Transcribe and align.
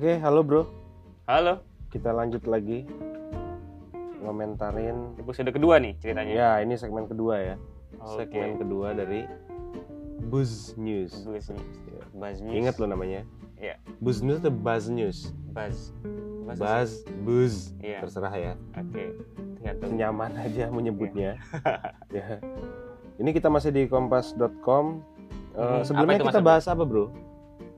Oke, 0.00 0.16
halo 0.16 0.40
bro. 0.40 0.64
Halo, 1.28 1.60
Kita 1.92 2.08
lanjut 2.16 2.40
lagi 2.48 2.88
ngomentarin. 4.24 5.12
episode 5.20 5.52
kedua 5.52 5.76
nih 5.76 5.92
ceritanya. 6.00 6.32
Ya, 6.32 6.50
ini 6.64 6.72
segmen 6.80 7.04
kedua 7.04 7.36
ya. 7.36 7.54
Oke. 8.00 8.24
Segmen 8.24 8.56
kedua 8.56 8.96
dari 8.96 9.28
Buzz 10.24 10.72
News. 10.80 11.12
Buzz 11.20 11.52
News. 11.52 11.76
Ya. 11.84 12.00
Buzz 12.16 12.40
News. 12.40 12.56
Ingat 12.56 12.80
lo 12.80 12.88
namanya? 12.88 13.28
Iya. 13.60 13.76
Buzz 14.00 14.24
News 14.24 14.40
atau 14.40 14.48
Buzz 14.48 14.88
News? 14.88 15.36
Buzz. 15.52 15.92
Buzz. 16.48 16.56
Buzz, 16.56 16.90
Buzz. 17.20 17.54
Iya. 17.84 18.00
Terserah 18.00 18.32
ya. 18.32 18.52
Oke. 18.80 19.04
Tergantung. 19.60 20.00
Nyaman 20.00 20.32
aja 20.40 20.64
menyebutnya. 20.72 21.36
ya. 22.16 22.40
Ini 23.20 23.36
kita 23.36 23.52
masih 23.52 23.68
di 23.68 23.84
kompas.com. 23.84 25.04
Eh, 25.52 25.60
Hmm, 25.60 25.84
sebelumnya 25.84 26.24
kita 26.24 26.40
bahas 26.40 26.64
apa, 26.64 26.88
Bro? 26.88 27.12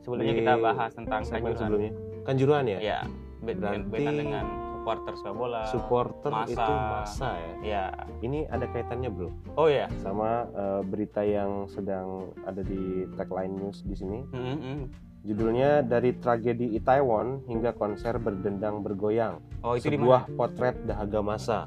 Sebelumnya 0.07 0.31
Di 0.31 0.39
kita 0.39 0.55
bahas 0.55 0.95
tentang 0.95 1.27
Segmen 1.27 1.51
kanjuruhan. 1.51 1.59
sebelumnya. 1.59 2.12
Kanjuruhan 2.23 2.65
ya? 2.67 2.79
Ya, 2.79 2.99
Berarti- 3.41 3.83
berkaitan 3.85 4.15
dengan 4.17 4.45
supporter 4.73 5.13
sepak 5.15 5.35
bola. 5.35 5.63
Supporter 5.65 6.31
masa. 6.33 6.51
itu 6.51 6.73
masa 6.73 7.29
ya. 7.33 7.53
Ya. 7.63 7.85
Ini 8.19 8.47
ada 8.49 8.67
kaitannya, 8.67 9.11
Bro. 9.11 9.31
Oh 9.55 9.67
ya. 9.67 9.87
sama 9.99 10.47
eh, 10.49 10.83
berita 10.83 11.23
yang 11.23 11.67
sedang 11.67 12.31
ada 12.43 12.63
di 12.63 13.07
tagline 13.15 13.55
news 13.55 13.83
di 13.83 13.95
sini. 13.95 14.23
Hmm, 14.29 14.59
hmm. 14.59 14.81
Judulnya 15.23 15.87
dari 15.87 16.19
tragedi 16.19 16.75
Itaewon 16.75 17.47
hingga 17.47 17.71
konser 17.73 18.19
berdendang 18.19 18.83
bergoyang. 18.83 19.39
Oh 19.63 19.79
itu 19.79 19.87
di 19.87 19.95
mana? 19.95 20.03
Sebuah 20.03 20.23
potret 20.35 20.77
dahaga 20.83 21.21
masa. 21.23 21.59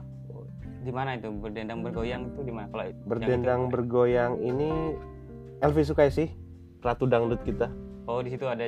Di 0.83 0.91
mana 0.91 1.15
itu 1.15 1.31
berdendang 1.31 1.79
bergoyang 1.81 2.29
itu 2.29 2.43
di 2.43 2.51
mana? 2.51 2.67
Kalau 2.67 2.83
Berdendang 3.05 3.61
itu- 3.65 3.71
bergoyang 3.71 4.37
ini 4.37 4.69
Elvi 5.57 5.81
Sukaisih, 5.81 6.29
ratu 6.79 7.07
dangdut 7.07 7.41
kita, 7.41 7.71
Oh 8.05 8.19
di 8.19 8.29
situ 8.29 8.45
ada 8.45 8.67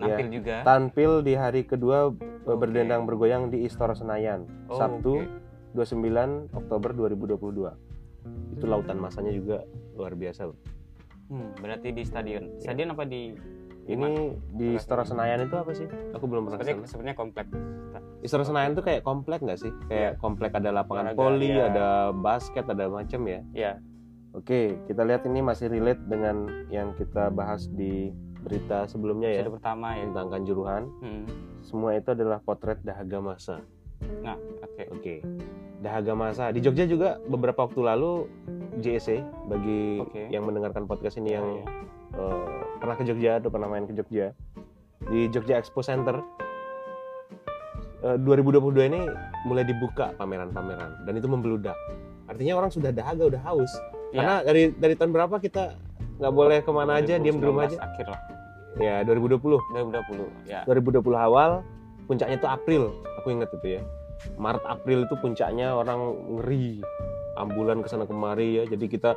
nampil 0.00 0.26
juga. 0.30 0.54
tampil 0.62 1.10
di 1.20 1.34
hari 1.34 1.62
kedua 1.62 2.08
eh, 2.08 2.14
Oke. 2.44 2.54
berdendang 2.54 3.02
bergoyang 3.04 3.48
di 3.48 3.62
Istora 3.62 3.92
Senayan, 3.92 4.46
Oh, 4.66 4.76
Sabtu 4.76 5.22
oke. 5.22 5.76
29 5.76 6.50
Oktober 6.52 6.90
2022. 6.92 7.74
Itu 8.52 8.64
lautan 8.64 8.96
masanya 8.96 9.30
juga 9.30 9.62
luar 9.92 10.12
biasa. 10.12 10.46
Bro. 10.46 10.56
Hmm, 11.28 11.52
berarti 11.56 11.88
di 11.90 12.02
stadion. 12.02 12.56
Stadion 12.56 12.90
apa 12.90 13.04
di? 13.04 13.36
Ini 13.84 14.10
di 14.52 14.76
Istora 14.76 15.00
Senayan 15.00 15.40
itu 15.42 15.56
apa 15.56 15.72
sih? 15.72 15.88
Aku 16.12 16.24
belum 16.24 16.44
pernah 16.44 16.60
Sebenarnya 16.60 16.76
ke 16.76 16.80
sana. 16.82 16.92
sebenarnya 16.92 17.16
komplek. 17.16 17.46
Istora 18.18 18.44
Senayan 18.44 18.72
tuh 18.72 18.84
kayak 18.84 19.00
komplek 19.00 19.40
nggak 19.40 19.58
sih? 19.58 19.72
Kayak 19.88 20.18
komplek 20.18 20.52
ada 20.52 20.68
lapangan 20.70 21.12
Olahraga, 21.12 21.24
voli, 21.24 21.48
ya. 21.48 21.68
ada 21.68 21.88
basket, 22.12 22.64
ada 22.66 22.84
macam 22.86 23.20
ya. 23.24 23.40
Ya. 23.54 23.72
Oke, 24.32 24.76
kita 24.84 25.08
lihat 25.08 25.24
ini 25.24 25.40
masih 25.40 25.72
relate 25.72 26.04
dengan 26.04 26.36
yang 26.68 26.92
kita 26.94 27.32
bahas 27.32 27.64
di 27.70 28.12
berita 28.40 28.86
sebelumnya 28.86 29.28
ya 29.28 29.42
Episode 29.42 29.58
pertama 29.58 29.88
ya. 29.92 30.04
tentang 30.06 30.26
Kanjuruhan. 30.30 30.82
Hmm. 31.00 31.24
Semua 31.60 31.90
itu 31.92 32.08
adalah 32.08 32.38
potret 32.38 32.78
dahaga 32.80 33.18
masa. 33.18 33.56
Nah, 34.20 34.34
oke. 34.62 34.82
Oke. 34.94 35.14
Dahaga 35.78 36.12
masa 36.12 36.50
di 36.50 36.58
Jogja 36.58 36.84
juga 36.84 37.22
beberapa 37.22 37.62
waktu 37.62 37.80
lalu 37.80 38.26
JSC 38.76 39.22
bagi 39.46 39.98
Oke. 40.00 40.26
yang 40.28 40.42
mendengarkan 40.42 40.84
podcast 40.84 41.16
ini 41.16 41.32
yang 41.32 41.46
Oh, 42.10 42.24
eh, 42.24 42.48
pernah 42.76 42.94
ke 42.94 43.04
Jogja 43.04 43.36
atau 43.36 43.46
pernah 43.46 43.68
main 43.68 43.84
ke 43.84 43.92
Jogja 43.92 44.32
di 45.04 45.28
Jogja 45.28 45.54
Expo 45.56 45.82
Center 45.82 46.18
eh, 48.00 48.16
2022 48.16 48.64
ini 48.86 49.00
mulai 49.44 49.62
dibuka 49.62 50.16
pameran-pameran 50.16 51.04
dan 51.04 51.12
itu 51.14 51.26
membeludak 51.26 51.76
artinya 52.24 52.56
orang 52.56 52.70
sudah 52.70 52.90
dahaga 52.90 53.28
udah 53.28 53.42
haus 53.44 53.70
Ya. 54.08 54.24
karena 54.24 54.34
dari 54.40 54.62
dari 54.72 54.94
tahun 54.96 55.12
berapa 55.12 55.36
kita 55.36 55.76
nggak 56.18 56.34
boleh 56.34 56.58
ke 56.60 56.70
mana 56.70 56.98
aja 56.98 57.14
diam 57.16 57.38
di 57.38 57.46
rumah 57.46 57.66
2019 57.66 57.72
aja. 57.72 57.78
akhir 57.82 58.06
lah. 58.10 58.20
Ya 58.78 58.94
2020 59.02 59.58
2020 59.74 60.46
ya. 60.46 60.60
2020 60.66 61.02
awal 61.14 61.50
puncaknya 62.06 62.36
itu 62.36 62.48
April. 62.48 62.82
Aku 63.22 63.28
ingat 63.30 63.50
itu 63.52 63.78
ya. 63.78 63.82
Maret 64.34 64.64
April 64.66 65.06
itu 65.06 65.14
puncaknya 65.18 65.72
orang 65.72 66.00
ngeri. 66.38 66.82
Ambulan 67.38 67.82
ke 67.82 67.88
sana 67.88 68.02
kemari 68.02 68.58
ya. 68.58 68.64
Jadi 68.66 68.86
kita 68.86 69.14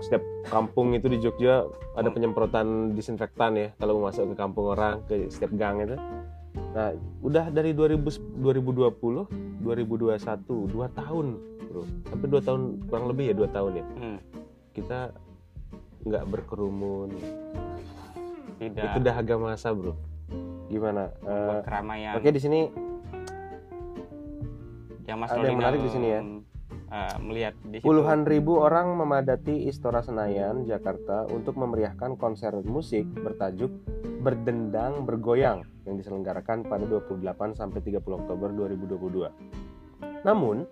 setiap 0.00 0.20
kampung 0.46 0.92
itu 0.92 1.08
di 1.08 1.16
Jogja 1.16 1.64
ada 1.94 2.08
Hmm. 2.08 2.16
penyemprotan 2.16 2.66
disinfektan 2.92 3.56
ya 3.56 3.68
kalau 3.76 4.00
mau 4.00 4.08
masuk 4.08 4.32
ke 4.32 4.36
kampung 4.36 4.72
orang 4.72 5.00
ke 5.06 5.28
setiap 5.28 5.52
gang 5.56 5.80
itu. 5.80 5.96
Nah 6.72 6.92
udah 7.20 7.48
dari 7.48 7.72
2000, 7.72 8.20
2020 8.36 9.28
2021 9.64 10.68
dua 10.68 10.86
tahun 10.92 11.40
bro. 11.68 11.84
Tapi 12.04 12.24
dua 12.26 12.40
tahun 12.40 12.60
kurang 12.84 13.06
lebih 13.08 13.32
ya 13.32 13.34
dua 13.34 13.48
tahun 13.48 13.72
ya. 13.80 13.84
Hmm, 13.96 14.18
kita 14.72 14.98
nggak 16.02 16.24
berkerumun 16.26 17.10
tidak 18.58 18.84
itu 18.84 18.98
dahaga 19.00 19.34
masa 19.36 19.70
bro 19.70 19.94
gimana 20.66 21.12
Eh, 21.20 21.60
keramaian 21.62 22.16
oke 22.16 22.28
di 22.28 22.40
sini 22.40 22.60
yang 25.02 25.18
Mas 25.18 25.34
ada 25.34 25.42
yang 25.42 25.58
menarik 25.58 25.82
di 25.82 25.90
sini 25.90 26.08
ya. 26.08 26.20
eh, 26.92 27.14
melihat 27.18 27.54
di 27.66 27.76
situ. 27.78 27.84
Puluhan 27.84 28.22
ribu 28.22 28.62
orang 28.62 28.94
memadati 28.94 29.66
Istora 29.66 29.98
Senayan, 30.00 30.62
Jakarta 30.62 31.26
untuk 31.26 31.58
memeriahkan 31.58 32.14
konser 32.14 32.54
musik 32.62 33.04
bertajuk 33.10 33.68
Berdendang 34.22 35.02
Bergoyang 35.02 35.66
yang 35.82 35.98
diselenggarakan 35.98 36.62
pada 36.62 36.86
28 36.86 37.18
sampai 37.52 37.82
30 37.82 37.98
Oktober 37.98 38.54
2022. 38.54 39.26
Namun, 40.22 40.62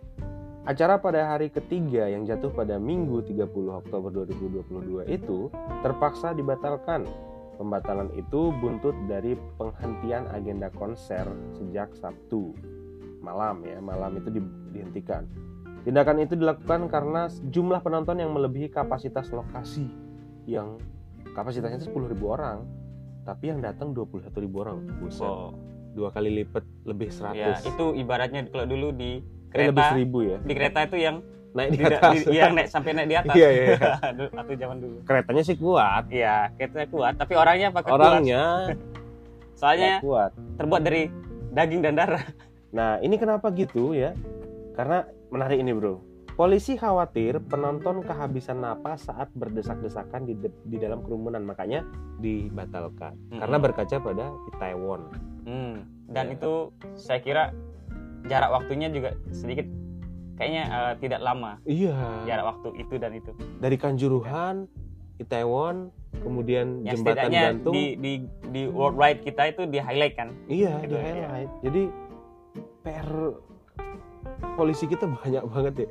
acara 0.70 1.02
pada 1.02 1.26
hari 1.26 1.50
ketiga 1.50 2.06
yang 2.06 2.22
jatuh 2.22 2.54
pada 2.54 2.78
Minggu 2.78 3.26
30 3.26 3.42
Oktober 3.74 4.14
2022 4.22 5.10
itu 5.10 5.50
terpaksa 5.82 6.30
dibatalkan. 6.30 7.10
Pembatalan 7.58 8.08
itu 8.14 8.54
buntut 8.56 8.94
dari 9.04 9.34
penghentian 9.58 10.30
agenda 10.30 10.70
konser 10.72 11.26
sejak 11.52 11.90
Sabtu 11.92 12.54
malam 13.20 13.66
ya, 13.66 13.82
malam 13.82 14.16
itu 14.16 14.30
di- 14.32 14.54
dihentikan. 14.70 15.26
Tindakan 15.82 16.22
itu 16.22 16.38
dilakukan 16.38 16.86
karena 16.86 17.26
jumlah 17.50 17.82
penonton 17.82 18.16
yang 18.16 18.30
melebihi 18.30 18.70
kapasitas 18.70 19.28
lokasi 19.28 19.90
yang 20.46 20.78
kapasitasnya 21.34 21.82
itu 21.82 21.92
10.000 21.92 22.16
orang, 22.24 22.64
tapi 23.26 23.52
yang 23.52 23.60
datang 23.60 23.92
21.000 23.92 24.30
orang. 24.56 24.86
Buset. 25.02 25.26
Oh, 25.26 25.52
Dua 25.90 26.14
kali 26.14 26.30
lipat 26.30 26.62
lebih 26.86 27.10
100. 27.10 27.34
ya 27.34 27.58
itu 27.66 27.86
ibaratnya 27.98 28.46
kalau 28.48 28.62
dulu 28.64 28.94
di 28.94 29.18
Eh, 29.50 29.66
lebih 29.66 29.76
kereta 29.76 29.92
1000 29.92 30.18
ya. 30.24 30.38
di 30.40 30.52
kereta 30.52 30.78
itu 30.84 30.96
yang 30.98 31.16
Naik 31.50 31.70
di 31.72 31.82
atas. 31.82 32.12
di- 32.14 32.38
yang 32.38 32.54
naik 32.54 32.68
sampai 32.68 32.90
naik 32.92 33.08
di 33.08 33.16
atas. 33.16 33.34
Iya, 33.34 33.48
iya, 33.50 33.74
Waktu 34.38 34.54
zaman 34.54 34.76
dulu. 34.78 34.96
Keretanya 35.02 35.42
sih 35.42 35.56
kuat. 35.56 36.06
Iya, 36.08 36.36
keretanya 36.54 36.88
kuat, 36.88 37.14
tapi 37.16 37.32
orangnya 37.34 37.68
pakai 37.70 37.90
kuat. 37.90 37.98
Orangnya 38.00 38.42
Soalnya 39.58 39.98
nggak 39.98 40.06
kuat. 40.06 40.30
terbuat 40.56 40.82
dari 40.82 41.02
daging 41.50 41.80
dan 41.82 41.94
darah. 41.96 42.22
Nah, 42.70 43.02
ini 43.02 43.18
kenapa 43.18 43.50
gitu 43.50 43.90
ya? 43.92 44.14
Karena 44.72 45.02
menarik 45.26 45.58
ini, 45.58 45.74
Bro. 45.74 45.98
Polisi 46.32 46.72
khawatir 46.72 47.42
penonton 47.42 47.98
kehabisan 48.00 48.62
napas 48.62 49.04
saat 49.04 49.26
berdesak-desakan 49.34 50.22
di, 50.22 50.38
de- 50.38 50.54
di 50.64 50.78
dalam 50.78 51.02
kerumunan, 51.02 51.42
makanya 51.42 51.82
dibatalkan. 52.16 53.18
Karena 53.28 53.42
Mm-mm. 53.52 53.66
berkaca 53.66 53.96
pada 53.98 54.30
Itaewon. 54.48 55.02
Hmm, 55.42 55.82
Dan 56.06 56.24
Ya. 56.26 56.38
itu 56.38 56.52
saya 56.94 57.18
kira 57.18 57.50
jarak 58.24 58.50
waktunya 58.50 58.88
juga 58.88 59.10
sedikit 59.30 59.64
kayaknya 60.34 60.64
eh, 60.66 60.92
tidak 60.98 61.20
lama 61.20 61.60
Iya. 61.62 61.94
jarak 62.24 62.44
waktu 62.48 62.68
itu 62.78 62.94
dan 62.96 63.12
itu. 63.12 63.30
Dari 63.56 63.76
Kanjuruhan, 63.76 64.64
Itaewon, 65.16 65.92
kemudian 66.18 66.80
Yang 66.80 67.04
jembatan 67.04 67.28
gantung. 67.30 67.72
di 67.72 67.84
di 67.96 68.12
di 68.48 68.62
worldwide 68.66 69.20
kita 69.20 69.48
itu 69.48 69.64
di 69.64 69.76
highlight 69.76 70.16
kan. 70.16 70.32
Iya, 70.46 70.80
Gitu, 70.82 70.90
di 70.90 70.98
highlight. 70.98 71.50
Jadi 71.60 71.82
PR 72.80 73.08
polisi 74.54 74.84
kita 74.84 75.04
banyak 75.16 75.44
banget 75.46 75.74
ya. 75.78 75.90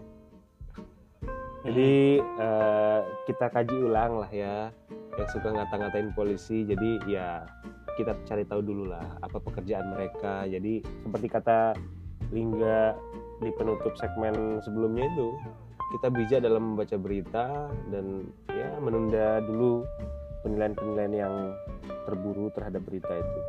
Jadi 1.60 1.94
eh, 2.18 3.00
kita 3.26 3.46
kaji 3.48 3.76
ulang 3.84 4.18
lah 4.18 4.32
ya 4.32 4.72
yang 5.14 5.30
suka 5.30 5.52
ngata-ngatain 5.52 6.10
polisi. 6.12 6.64
Jadi 6.64 7.04
ya 7.06 7.44
kita 7.94 8.16
cari 8.24 8.48
tahu 8.48 8.64
dulu 8.64 8.88
lah 8.88 9.20
apa 9.20 9.38
pekerjaan 9.38 9.92
mereka. 9.92 10.48
Jadi 10.48 10.80
seperti 10.82 11.28
kata 11.28 11.76
Lingga 12.30 12.96
di 13.40 13.50
penutup 13.56 13.96
segmen 13.96 14.60
sebelumnya 14.62 15.08
itu 15.10 15.28
kita 15.98 16.08
bijak 16.14 16.40
dalam 16.46 16.74
membaca 16.74 16.96
berita 17.02 17.72
dan 17.90 18.30
ya 18.54 18.78
menunda 18.78 19.42
dulu 19.42 19.82
penilaian-penilaian 20.46 21.14
yang 21.14 21.34
terburu 22.06 22.54
terhadap 22.54 22.86
berita 22.86 23.10
itu. 23.10 23.40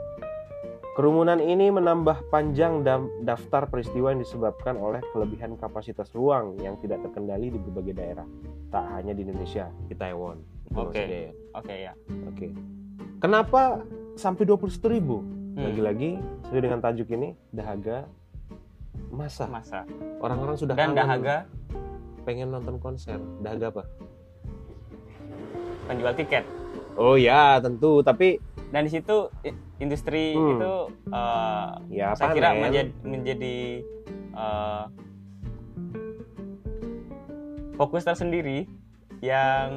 Kerumunan 0.98 1.38
ini 1.38 1.70
menambah 1.70 2.28
panjang 2.34 2.82
daftar 3.22 3.70
peristiwa 3.70 4.10
yang 4.10 4.20
disebabkan 4.20 4.74
oleh 4.74 4.98
kelebihan 5.14 5.54
kapasitas 5.54 6.10
ruang 6.12 6.58
yang 6.58 6.76
tidak 6.82 7.00
terkendali 7.06 7.48
di 7.54 7.58
berbagai 7.62 7.94
daerah. 7.94 8.26
Tak 8.74 8.84
hanya 8.98 9.14
di 9.14 9.22
Indonesia, 9.22 9.70
di 9.86 9.94
Taiwan. 9.94 10.42
Itu 10.66 10.76
Oke. 10.76 10.84
maksudnya 10.90 11.20
ya. 11.30 11.32
Oke 11.56 11.74
ya. 11.78 11.92
Oke. 12.26 12.46
Kenapa 13.22 13.62
sampai 14.18 14.44
21.000 14.44 14.92
ribu? 14.92 15.22
Hmm, 15.22 15.62
Lagi-lagi 15.70 16.10
sesuai 16.46 16.62
dengan 16.68 16.80
tajuk 16.82 17.08
ini 17.14 17.38
dahaga 17.54 18.10
masa. 19.10 19.44
masa. 19.46 19.80
Orang-orang 20.18 20.56
sudah 20.56 20.72
Dan 20.72 20.94
dahaga 20.94 21.44
pengen 22.22 22.50
nonton 22.50 22.78
konser. 22.78 23.18
Dahaga 23.40 23.70
apa? 23.70 23.84
penjual 25.84 26.14
tiket. 26.14 26.46
Oh 26.94 27.18
ya, 27.18 27.58
tentu. 27.58 27.98
Tapi 28.00 28.38
dan 28.70 28.86
di 28.86 28.92
situ 28.92 29.26
industri 29.76 30.30
Hmm. 30.32 30.54
itu 30.54 30.74
eh, 31.10 31.68
Ya, 31.90 32.14
saya 32.14 32.30
kira 32.30 32.54
panen. 32.54 32.62
menjadi, 32.62 32.90
menjadi 33.02 33.56
eh, 34.30 34.84
fokus 37.74 38.04
tersendiri 38.04 38.70
yang 39.18 39.68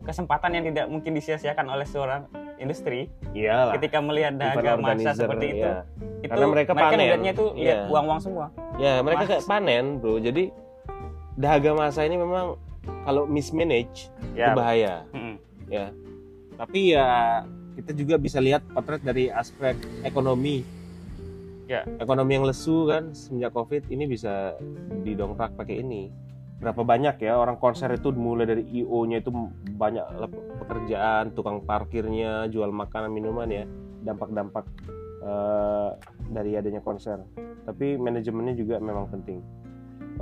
kesempatan 0.00 0.54
yang 0.54 0.64
tidak 0.64 0.86
mungkin 0.88 1.12
disia-siakan 1.12 1.66
oleh 1.68 1.84
seorang 1.84 2.24
industri 2.56 3.10
Iyalah. 3.30 3.74
ketika 3.74 3.98
melihat 3.98 4.34
dahaga 4.34 4.76
masa 4.76 5.10
seperti 5.12 5.46
itu 5.52 5.66
ya. 5.66 5.82
itu 6.20 6.30
Karena 6.30 6.46
mereka 6.46 6.72
panen. 6.72 6.98
lihatnya 7.00 7.32
itu 7.32 7.46
lihat 7.54 7.78
Iya. 7.78 7.90
uang-uang 7.90 8.20
semua 8.20 8.46
Ya, 8.74 8.98
mereka 9.00 9.22
Mas. 9.22 9.30
kayak 9.30 9.44
panen, 9.46 9.84
Bro. 9.98 10.18
Jadi 10.18 10.50
dahaga 11.34 11.70
masa 11.72 12.02
ini 12.02 12.14
memang 12.14 12.58
kalau 13.02 13.24
mismanage 13.24 14.10
itu 14.24 14.36
ya 14.36 14.50
bahaya. 14.52 15.02
mm-mm. 15.10 15.34
ya 15.66 15.90
tapi 16.54 16.90
ya 16.90 17.42
kita 17.74 17.90
juga 17.92 18.14
bisa 18.16 18.38
lihat 18.38 18.62
potret 18.68 19.00
dari 19.00 19.26
aspek 19.26 19.74
ekonomi 20.02 20.62
Ya. 21.64 21.80
ekonomi 21.96 22.34
yang 22.34 22.44
lesu 22.44 22.86
kan 22.86 23.10
semenjak 23.10 23.50
covid 23.50 23.88
ini 23.88 24.04
bisa 24.04 24.52
didongkrak 25.00 25.56
pakai 25.56 25.80
ini 25.80 26.12
berapa 26.62 26.80
banyak 26.86 27.20
ya 27.20 27.36
orang 27.36 27.58
konser 27.58 27.90
itu 27.92 28.14
mulai 28.14 28.46
dari 28.46 28.62
io 28.70 29.02
nya 29.04 29.20
itu 29.20 29.30
banyak 29.74 30.06
pekerjaan 30.64 31.34
tukang 31.34 31.60
parkirnya 31.66 32.46
jual 32.48 32.70
makanan 32.70 33.10
minuman 33.10 33.50
ya 33.50 33.64
dampak-dampak 34.04 34.64
eh, 35.24 35.90
dari 36.30 36.54
adanya 36.54 36.84
konser. 36.84 37.20
Tapi 37.64 37.96
manajemennya 37.96 38.54
juga 38.54 38.76
memang 38.78 39.08
penting. 39.08 39.40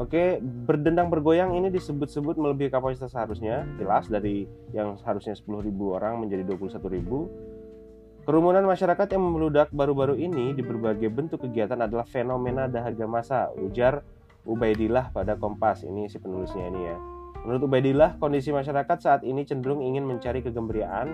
Oke, 0.01 0.41
berdendang 0.41 1.13
bergoyang 1.13 1.53
ini 1.53 1.69
disebut-sebut 1.69 2.41
melebihi 2.41 2.73
kapasitas 2.73 3.13
seharusnya, 3.13 3.69
jelas 3.77 4.09
dari 4.09 4.49
yang 4.73 4.97
seharusnya 4.97 5.37
10.000 5.37 5.69
orang 5.85 6.17
menjadi 6.17 6.49
21.000. 6.49 8.25
Kerumunan 8.25 8.65
masyarakat 8.65 9.05
yang 9.13 9.21
memeludak 9.21 9.69
baru-baru 9.69 10.17
ini 10.17 10.57
di 10.57 10.65
berbagai 10.65 11.13
bentuk 11.13 11.45
kegiatan 11.45 11.77
adalah 11.77 12.09
fenomena 12.09 12.73
dahaga 12.73 13.05
masa, 13.05 13.53
ujar 13.61 14.01
Ubaidillah 14.43 15.15
pada 15.15 15.39
Kompas. 15.39 15.83
Ini 15.83 16.11
si 16.11 16.19
penulisnya 16.19 16.67
ini 16.67 16.83
ya. 16.83 16.97
Menurut 17.43 17.67
Ubaidillah, 17.67 18.19
kondisi 18.19 18.55
masyarakat 18.55 18.99
saat 18.99 19.21
ini 19.23 19.43
cenderung 19.43 19.83
ingin 19.83 20.07
mencari 20.07 20.43
kegembiraan, 20.43 21.09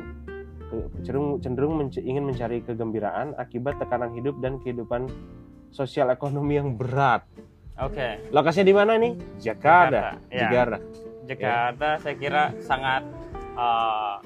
ke- 0.68 0.88
cenderung 1.00 1.40
cenderung 1.40 1.74
menc- 1.80 2.00
ingin 2.00 2.24
mencari 2.24 2.60
kegembiraan 2.60 3.32
akibat 3.36 3.80
tekanan 3.80 4.12
hidup 4.12 4.36
dan 4.44 4.60
kehidupan 4.60 5.08
sosial 5.72 6.12
ekonomi 6.12 6.60
yang 6.60 6.76
berat. 6.76 7.24
oke 7.80 8.32
Lokasinya 8.32 8.66
di 8.68 8.76
mana 8.76 8.92
nih? 9.00 9.12
Jakarta. 9.40 10.20
Jakarta, 10.20 10.28
ya. 10.28 10.40
Jakarta. 10.44 10.76
Jakarta 11.28 11.88
saya 12.00 12.14
kira 12.16 12.42
sangat 12.60 13.02
eh, 13.56 14.16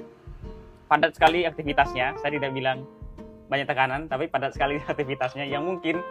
padat 0.87 1.15
sekali 1.15 1.47
aktivitasnya. 1.47 2.19
Saya 2.19 2.31
tidak 2.39 2.51
bilang 2.51 2.83
banyak 3.47 3.67
tekanan, 3.67 4.11
tapi 4.11 4.27
padat 4.27 4.55
sekali 4.59 4.83
aktivitasnya 4.91 5.47
yang 5.47 5.63
mungkin 5.63 6.03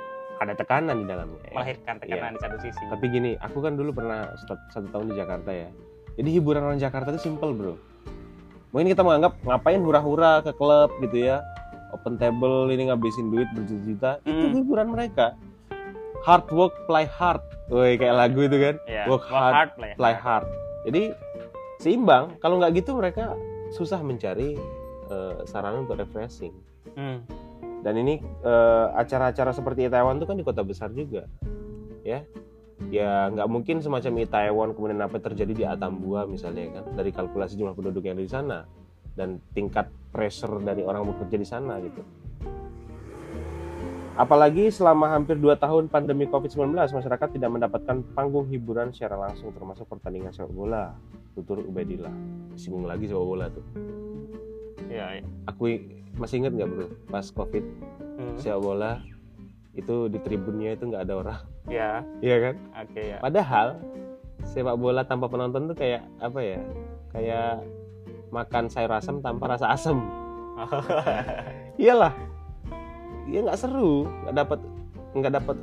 Ada 0.41 0.57
tekanan 0.57 0.97
di 0.97 1.05
dalamnya. 1.05 1.37
ya. 1.43 1.53
melahirkan 1.53 1.93
tekanan 1.95 2.17
Iya. 2.25 2.33
di 2.33 2.41
satu 2.41 2.57
sisi. 2.59 2.83
Tapi 2.89 3.05
gini, 3.07 3.31
aku 3.37 3.61
kan 3.61 3.77
dulu 3.77 3.93
pernah 3.93 4.33
satu, 4.35 4.89
tahun 4.89 5.13
di 5.13 5.15
Jakarta 5.15 5.51
ya. 5.53 5.69
Jadi 6.17 6.29
hiburan 6.31 6.61
orang 6.63 6.81
Jakarta 6.81 7.13
itu 7.13 7.21
simple 7.23 7.53
bro. 7.53 7.77
Mungkin 8.71 8.87
kita 8.89 9.01
menganggap 9.01 9.37
ngapain 9.39 9.79
hura-hura 9.79 10.41
ke 10.41 10.51
klub 10.51 10.89
gitu 10.99 11.29
ya. 11.29 11.45
Open 11.91 12.15
table 12.15 12.67
ini 12.67 12.87
ngabisin 12.87 13.29
duit 13.29 13.45
berjuta-juta. 13.53 14.17
Itu 14.23 14.45
Hmm. 14.49 14.55
hiburan 14.57 14.87
mereka. 14.89 15.37
Hard 16.21 16.49
work, 16.49 16.73
play 16.85 17.05
hard. 17.05 17.41
Woi 17.67 17.95
kayak 17.95 18.15
lagu 18.15 18.41
itu 18.41 18.57
kan. 18.57 18.75
Ya, 18.85 19.05
work 19.05 19.23
hard, 19.23 19.75
play, 19.75 19.93
Play 19.93 20.15
hard. 20.15 20.47
Jadi 20.83 21.13
seimbang. 21.77 22.33
Kalau 22.39 22.57
nggak 22.57 22.75
gitu 22.75 22.95
mereka 22.95 23.37
susah 23.71 24.01
mencari 24.01 24.57
eh, 25.07 25.35
sarana 25.43 25.83
untuk 25.83 25.99
refreshing. 25.99 26.55
Hmm, 26.95 27.19
Dan 27.81 27.97
ini 27.97 28.21
eh, 28.21 28.87
acara-acara 28.93 29.51
seperti 29.51 29.89
Itaewon 29.89 30.21
itu 30.21 30.27
kan 30.29 30.37
di 30.37 30.45
kota 30.45 30.61
besar 30.61 30.93
juga, 30.93 31.25
ya. 32.05 32.21
Ya 32.89 33.29
nggak 33.29 33.45
mungkin 33.45 33.77
semacam 33.77 34.25
Itaewon 34.25 34.69
kemudian 34.73 35.01
apa 35.05 35.21
terjadi 35.21 35.53
di 35.53 35.63
Atambua 35.69 36.25
misalnya 36.25 36.81
kan 36.81 36.97
dari 36.97 37.13
kalkulasi 37.13 37.53
jumlah 37.53 37.77
penduduk 37.77 38.09
yang 38.09 38.17
ada 38.17 38.25
di 38.25 38.33
sana 38.33 38.57
dan 39.13 39.37
tingkat 39.53 39.85
pressure 40.09 40.57
dari 40.65 40.81
orang 40.81 41.05
bekerja 41.13 41.37
di 41.37 41.47
sana 41.47 41.77
gitu. 41.77 42.01
Apalagi 44.19 44.67
selama 44.69 45.07
hampir 45.07 45.39
2 45.39 45.55
tahun 45.55 45.87
pandemi 45.87 46.27
COVID-19, 46.27 46.75
masyarakat 46.75 47.29
tidak 47.31 47.49
mendapatkan 47.49 48.03
panggung 48.11 48.43
hiburan 48.51 48.91
secara 48.91 49.15
langsung 49.15 49.55
termasuk 49.55 49.87
pertandingan 49.87 50.35
sepak 50.35 50.51
bola. 50.51 50.91
Tutur 51.31 51.63
Ubaidillah. 51.63 52.11
Singgung 52.59 52.85
lagi 52.85 53.07
sepak 53.07 53.23
bola 53.23 53.47
tuh. 53.47 53.63
Ya, 54.91 55.05
ya. 55.17 55.23
Aku 55.47 55.71
masih 56.19 56.43
inget 56.43 56.53
nggak 56.59 56.69
bro, 56.69 56.87
pas 57.07 57.25
COVID 57.31 57.65
Hmm, 58.21 58.37
sepak 58.37 58.61
bola 58.61 59.01
itu 59.71 60.11
di 60.11 60.19
tribunnya 60.21 60.75
itu 60.75 60.83
nggak 60.85 61.03
ada 61.09 61.13
orang. 61.15 61.41
Ya, 61.65 62.03
iya 62.19 62.37
kan? 62.37 62.55
Oke 62.85 63.01
ya. 63.15 63.17
padahal 63.23 63.79
sepak 64.45 64.77
bola 64.77 65.01
tanpa 65.07 65.31
penonton 65.31 65.71
tuh 65.71 65.77
kayak 65.77 66.03
apa 66.19 66.39
ya 66.43 66.59
kayak 67.15 67.63
makan 68.33 68.67
sayur 68.67 68.91
asam 68.93 69.21
tanpa 69.21 69.57
rasa 69.57 69.71
asam 69.73 70.01
iyalah. 71.81 72.13
Ya 73.25 73.41
nggak 73.41 73.59
seru. 73.59 74.05
Nggak 74.27 74.35
dapat 74.45 74.59
nggak 75.17 75.33
dapat 75.41 75.57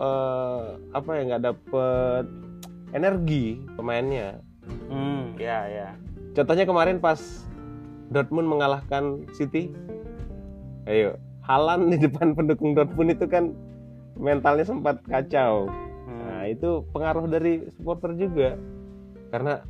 eh, 0.00 0.64
apa 0.96 1.10
ya 1.12 1.22
nggak 1.28 1.44
dapat 1.44 2.24
energi 2.96 3.60
pemainnya. 3.76 4.40
Hmm, 4.88 5.34
ya, 5.36 5.66
ya. 5.66 5.88
contohnya 6.32 6.64
kemarin 6.64 6.96
pas 7.02 7.18
Dortmund 8.12 8.46
mengalahkan 8.46 9.24
City 9.32 9.72
ayo 10.86 11.16
Halan 11.42 11.90
di 11.90 11.98
depan 11.98 12.38
pendukung 12.38 12.76
Dortmund 12.76 13.10
itu 13.10 13.26
kan 13.26 13.50
mentalnya 14.14 14.62
sempat 14.62 15.02
kacau 15.04 15.66
Hmm, 16.02 16.18
Nah, 16.22 16.50
itu 16.50 16.82
pengaruh 16.90 17.30
dari 17.30 17.70
supporter 17.70 18.18
juga. 18.18 18.58
Karena 19.30 19.62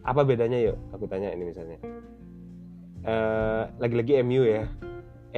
apa 0.00 0.22
bedanya 0.22 0.54
yuk? 0.62 0.78
Aku 0.94 1.10
tanya 1.10 1.34
ini 1.34 1.50
misalnya. 1.50 1.82
Eh, 3.02 3.62
lagi-lagi 3.82 4.22
MU 4.22 4.46
ya. 4.46 4.70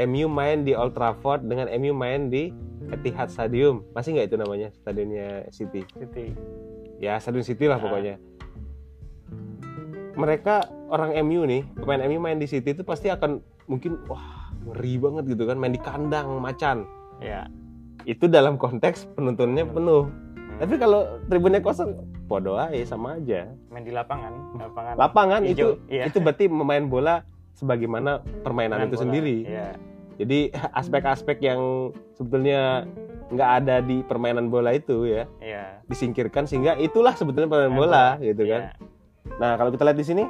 MU 0.04 0.28
main 0.28 0.60
di 0.60 0.76
Old 0.76 0.92
Trafford 0.92 1.48
dengan 1.48 1.72
MU 1.72 1.96
main 1.96 2.28
di 2.28 2.52
Etihad 2.92 3.32
Stadium. 3.32 3.80
Masih 3.96 4.12
nggak 4.12 4.28
itu 4.28 4.36
namanya 4.36 4.68
stadionnya 4.76 5.48
City? 5.48 5.88
City. 5.96 6.36
Ya, 7.00 7.16
Stadion 7.16 7.48
City 7.48 7.64
lah 7.64 7.80
Ah. 7.80 7.82
pokoknya. 7.88 8.14
Mereka 10.12 10.68
orang 10.92 11.16
MU 11.24 11.48
nih, 11.48 11.64
pemain 11.80 12.04
MU 12.04 12.20
main 12.20 12.36
di 12.36 12.44
City 12.44 12.76
itu 12.76 12.84
pasti 12.84 13.08
akan 13.08 13.40
mungkin 13.64 13.96
wah 14.06 14.52
ngeri 14.68 15.00
banget 15.00 15.24
gitu 15.32 15.48
kan 15.48 15.56
main 15.56 15.72
di 15.72 15.80
kandang 15.80 16.38
macan. 16.38 16.84
Ya. 17.18 17.48
Itu 18.04 18.28
dalam 18.28 18.60
konteks 18.60 19.08
penontonnya 19.16 19.64
penuh. 19.64 20.12
Tapi 20.60 20.76
kalau 20.76 21.18
tribunnya 21.26 21.64
kosong, 21.64 21.96
bodoh 22.28 22.60
aja 22.60 22.76
sama 22.84 23.16
aja. 23.18 23.48
main 23.72 23.82
di 23.82 23.90
lapangan, 23.90 24.30
lapangan. 24.60 24.94
Lapangan 25.00 25.40
hijau, 25.48 25.80
itu 25.80 25.90
iya. 25.90 26.04
itu 26.06 26.20
berarti 26.20 26.44
memain 26.46 26.84
bola 26.86 27.24
sebagaimana 27.56 28.20
permainan 28.44 28.84
Main 28.84 28.88
itu 28.92 28.96
bola, 29.00 29.04
sendiri. 29.08 29.36
Iya. 29.48 29.68
Jadi 30.20 30.38
aspek-aspek 30.80 31.40
yang 31.40 31.90
sebetulnya 32.14 32.84
nggak 33.32 33.50
ada 33.64 33.80
di 33.80 34.04
permainan 34.04 34.52
bola 34.52 34.76
itu 34.76 35.08
ya 35.08 35.24
Iya. 35.40 35.80
disingkirkan 35.88 36.44
sehingga 36.44 36.76
itulah 36.76 37.16
sebetulnya 37.16 37.48
permainan 37.48 37.72
Main 37.72 37.80
bola 37.80 38.06
gitu 38.20 38.44
kan. 38.44 38.62
Iya. 38.70 38.72
Nah 39.40 39.52
kalau 39.56 39.72
kita 39.72 39.88
lihat 39.88 39.98
di 39.98 40.06
sini 40.06 40.24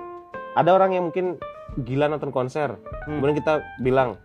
ada 0.53 0.71
orang 0.71 0.93
yang 0.93 1.05
mungkin 1.07 1.41
gila 1.79 2.07
nonton 2.07 2.29
konser, 2.29 2.77
Hmm. 3.03 3.19
kemudian 3.19 3.37
kita 3.39 3.53
bilang 3.79 4.21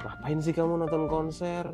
ngapain 0.00 0.38
sih 0.38 0.50
kamu 0.50 0.80
nonton 0.80 1.06
konser? 1.06 1.64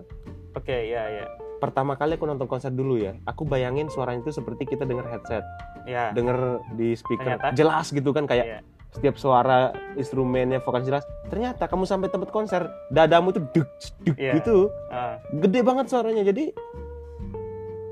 Oke, 0.53 0.87
iya, 0.87 1.03
iya. 1.11 1.27
Pertama 1.57 1.95
kali 1.95 2.15
aku 2.15 2.25
nonton 2.25 2.45
konser 2.45 2.69
dulu 2.69 2.97
ya, 2.97 3.17
aku 3.25 3.43
bayangin 3.43 3.89
suaranya 3.89 4.21
itu 4.21 4.33
seperti 4.33 4.67
kita 4.67 4.85
dengar 4.85 5.07
headset. 5.07 5.45
Iya. 5.85 6.17
denger 6.17 6.39
di 6.73 6.97
speaker 6.97 7.37
Ternyata? 7.37 7.53
jelas 7.53 7.93
gitu 7.93 8.09
kan 8.11 8.25
kayak 8.25 8.45
Iya. 8.47 8.59
setiap 8.89 9.17
suara 9.17 9.69
instrumennya 9.95 10.57
vokal 10.59 10.81
jelas 10.81 11.05
ternyata 11.29 11.69
kamu 11.69 11.85
sampai 11.85 12.09
tempat 12.09 12.33
konser 12.33 12.65
dadamu 12.89 13.37
tuh 13.37 13.45
duk 13.53 13.69
duk 14.01 14.17
Iya. 14.17 14.33
gitu 14.41 14.73
Ah, 14.89 15.21
gede 15.31 15.61
banget 15.61 15.93
suaranya 15.93 16.25
jadi 16.25 16.57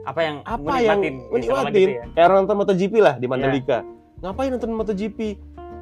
apa 0.08 0.20
yang 0.20 0.36
apa 0.42 0.72
yang 0.80 0.98
menikmatin, 0.98 1.14
istilah 1.36 1.62
menikmatin 1.62 1.76
gitu 1.76 1.92
ya? 1.92 2.04
kayak 2.10 2.26
orang 2.26 2.38
nonton 2.40 2.56
MotoGP 2.58 2.94
lah 2.96 3.14
di 3.14 3.26
Mandalika 3.28 3.78
ngapain 4.18 4.50
nonton 4.50 4.70
MotoGP 4.72 5.18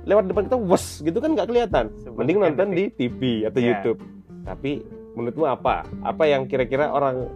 lewat 0.02 0.24
depan 0.26 0.44
kita 0.46 0.58
wes 0.58 1.00
gitu 1.00 1.18
kan 1.18 1.32
nggak 1.32 1.48
kelihatan. 1.48 1.84
Mending 2.14 2.36
sekian 2.36 2.46
nonton 2.52 2.68
di. 2.72 2.84
TV 2.90 3.20
atau 3.44 3.60
Iya. 3.60 3.68
YouTube. 3.70 4.00
Tapi 4.42 4.70
menurutmu 5.12 5.44
apa? 5.44 5.84
Apa 6.00 6.24
yang 6.24 6.46
kira-kira 6.46 6.88
orang 6.88 7.28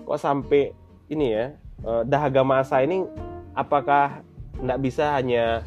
kok 0.00 0.20
sampai 0.20 0.72
ini 1.06 1.26
ya 1.30 1.44
eh, 1.84 2.02
dahaga 2.04 2.40
masa 2.40 2.80
ini 2.80 3.04
apakah 3.52 4.24
nggak 4.56 4.80
bisa 4.80 5.12
hanya 5.12 5.60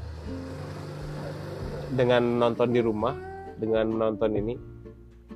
dengan 1.89 2.21
nonton 2.38 2.71
di 2.71 2.81
rumah 2.81 3.15
dengan 3.55 3.88
menonton 3.89 4.31
ini? 4.33 4.55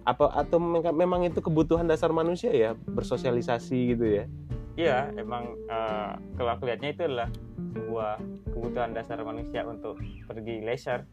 Apa 0.02 0.34
atau 0.34 0.58
me- 0.58 0.82
memang 0.98 1.22
itu 1.24 1.38
kebutuhan 1.38 1.86
dasar 1.86 2.10
manusia 2.10 2.50
ya 2.50 2.74
bersosialisasi 2.74 3.78
gitu 3.94 4.06
ya? 4.18 4.26
Iya, 4.74 4.98
emang 5.14 5.54
eh, 5.68 6.12
kalau 6.34 6.50
aku 6.56 6.66
lihatnya 6.66 6.90
itu 6.90 7.02
adalah 7.06 7.30
sebuah 7.72 8.20
kebutuhan 8.52 8.92
dasar 8.92 9.20
manusia 9.24 9.64
untuk 9.64 9.98
pergi 10.28 10.62
leisure 10.62 11.04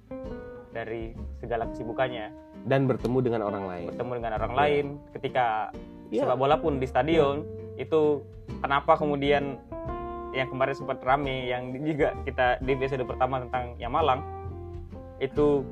dari 0.70 1.14
segala 1.38 1.64
kesibukannya. 1.66 2.50
dan 2.66 2.84
bertemu 2.84 3.18
dengan 3.22 3.40
orang 3.46 3.64
lain 3.64 3.86
bertemu 3.88 4.12
dengan 4.18 4.32
orang 4.34 4.52
Iya. 4.52 4.58
lain 4.60 4.86
ketika 5.14 5.46
Iya. 6.10 6.22
sepak 6.26 6.36
bola 6.36 6.56
pun 6.58 6.76
di 6.76 6.86
stadion 6.90 7.46
itu 7.78 8.20
kenapa 8.60 8.98
kemudian 8.98 9.62
yang 10.34 10.50
kemarin 10.50 10.74
sempat 10.76 10.98
rame 11.00 11.48
yang 11.48 11.70
juga 11.80 12.12
kita 12.26 12.58
di 12.60 12.74
episode 12.74 13.06
pertama 13.06 13.40
tentang 13.46 13.78
yang 13.78 13.94
Malang 13.94 14.20
itu 15.18 15.62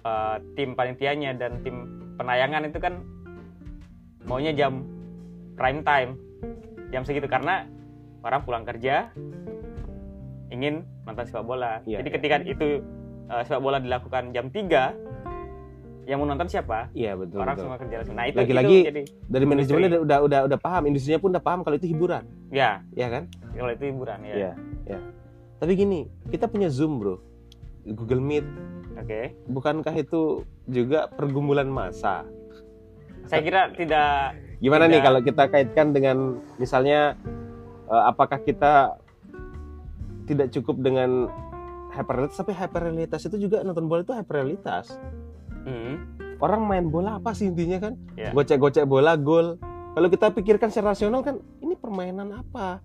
eh, 0.00 0.36
tim 0.56 0.72
panitianya 0.72 1.36
dan 1.36 1.60
tim 1.60 1.84
penayangan 2.16 2.64
itu 2.66 2.78
kan 2.80 3.04
maunya 4.24 4.56
jam 4.56 4.80
prime 5.54 5.84
time 5.84 6.16
jam 6.88 7.04
segitu 7.04 7.28
karena 7.28 7.68
orang 8.24 8.40
pulang 8.42 8.64
kerja 8.64 9.12
ingin 10.50 10.82
nonton 11.06 11.24
sepak 11.26 11.44
bola 11.46 11.80
Iya, 11.86 12.02
jadi 12.02 12.08
iya. 12.10 12.16
ketika 12.18 12.36
itu 12.44 12.68
eh, 13.30 13.42
sepak 13.46 13.62
bola 13.62 13.78
dilakukan 13.78 14.34
jam 14.34 14.50
3 14.50 16.08
yang 16.08 16.18
mau 16.18 16.26
nonton 16.26 16.50
siapa 16.50 16.90
iya 16.90 17.14
betul, 17.14 17.38
orang 17.38 17.54
betul. 17.54 17.64
semua 17.70 17.78
kerja 17.78 17.94
langsung. 18.02 18.16
Nah 18.18 18.26
itu 18.26 18.38
Lagi-lagi 18.42 18.76
itu 18.82 18.88
jadi 18.90 19.02
dari 19.30 19.44
manajemennya 19.46 19.88
Industri. 19.94 20.06
udah 20.10 20.18
udah 20.26 20.40
udah 20.50 20.58
paham 20.58 20.82
industrinya 20.90 21.20
pun 21.22 21.30
udah 21.30 21.44
paham 21.44 21.60
kalau 21.62 21.76
itu 21.78 21.86
hiburan 21.86 22.24
ya 22.50 22.82
ya 22.98 23.06
kan 23.06 23.30
kalau 23.54 23.70
itu 23.70 23.84
hiburan 23.94 24.18
ya. 24.26 24.34
Iya, 24.34 24.52
ya. 24.96 24.98
Tapi 25.60 25.76
gini, 25.76 26.08
kita 26.32 26.48
punya 26.48 26.72
Zoom, 26.72 26.96
Bro. 26.96 27.20
Google 27.84 28.24
Meet. 28.24 28.46
Oke. 28.96 29.36
Bukankah 29.44 29.92
itu 29.92 30.48
juga 30.64 31.12
pergumulan 31.12 31.68
massa? 31.68 32.24
Saya 33.28 33.44
kira 33.44 33.68
tidak 33.76 34.40
Gimana 34.60 34.84
nih 34.88 35.00
Tidak. 35.00 35.06
kalau 35.08 35.20
kita 35.24 35.44
kaitkan 35.48 35.86
dengan 35.96 36.16
misalnya 36.60 37.16
eh, 37.88 38.02
apakah 38.04 38.40
kita 38.44 39.00
tidak 40.30 40.54
cukup 40.54 40.78
dengan 40.78 41.26
hyperrealitas 41.90 42.38
tapi 42.38 42.54
hyperrealitas 42.54 43.20
itu 43.26 43.36
juga 43.40 43.66
nonton 43.66 43.90
bola 43.90 44.00
itu 44.00 44.14
hyperrealitas. 44.14 44.94
hmm, 45.66 45.94
Orang 46.38 46.64
main 46.64 46.86
bola 46.86 47.18
apa 47.18 47.34
sih 47.34 47.44
intinya 47.44 47.82
kan? 47.82 47.98
Iya. 48.14 48.30
Gocek-gocek 48.32 48.86
bola 48.86 49.12
gol. 49.14 49.58
Kalau 49.90 50.06
kita 50.06 50.30
pikirkan 50.30 50.70
secara 50.70 50.94
rasional 50.94 51.20
kan 51.20 51.36
ini 51.58 51.74
permainan 51.74 52.30
apa? 52.32 52.78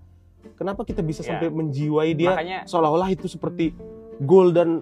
Kenapa 0.57 0.81
kita 0.81 0.99
bisa 0.99 1.21
Iya. 1.21 1.37
sampai 1.37 1.47
menjiwai 1.49 2.11
dia 2.13 2.33
makanya 2.33 2.59
seolah-olah 2.65 3.09
itu 3.09 3.25
seperti 3.25 3.71
gol 4.19 4.49
dan 4.49 4.81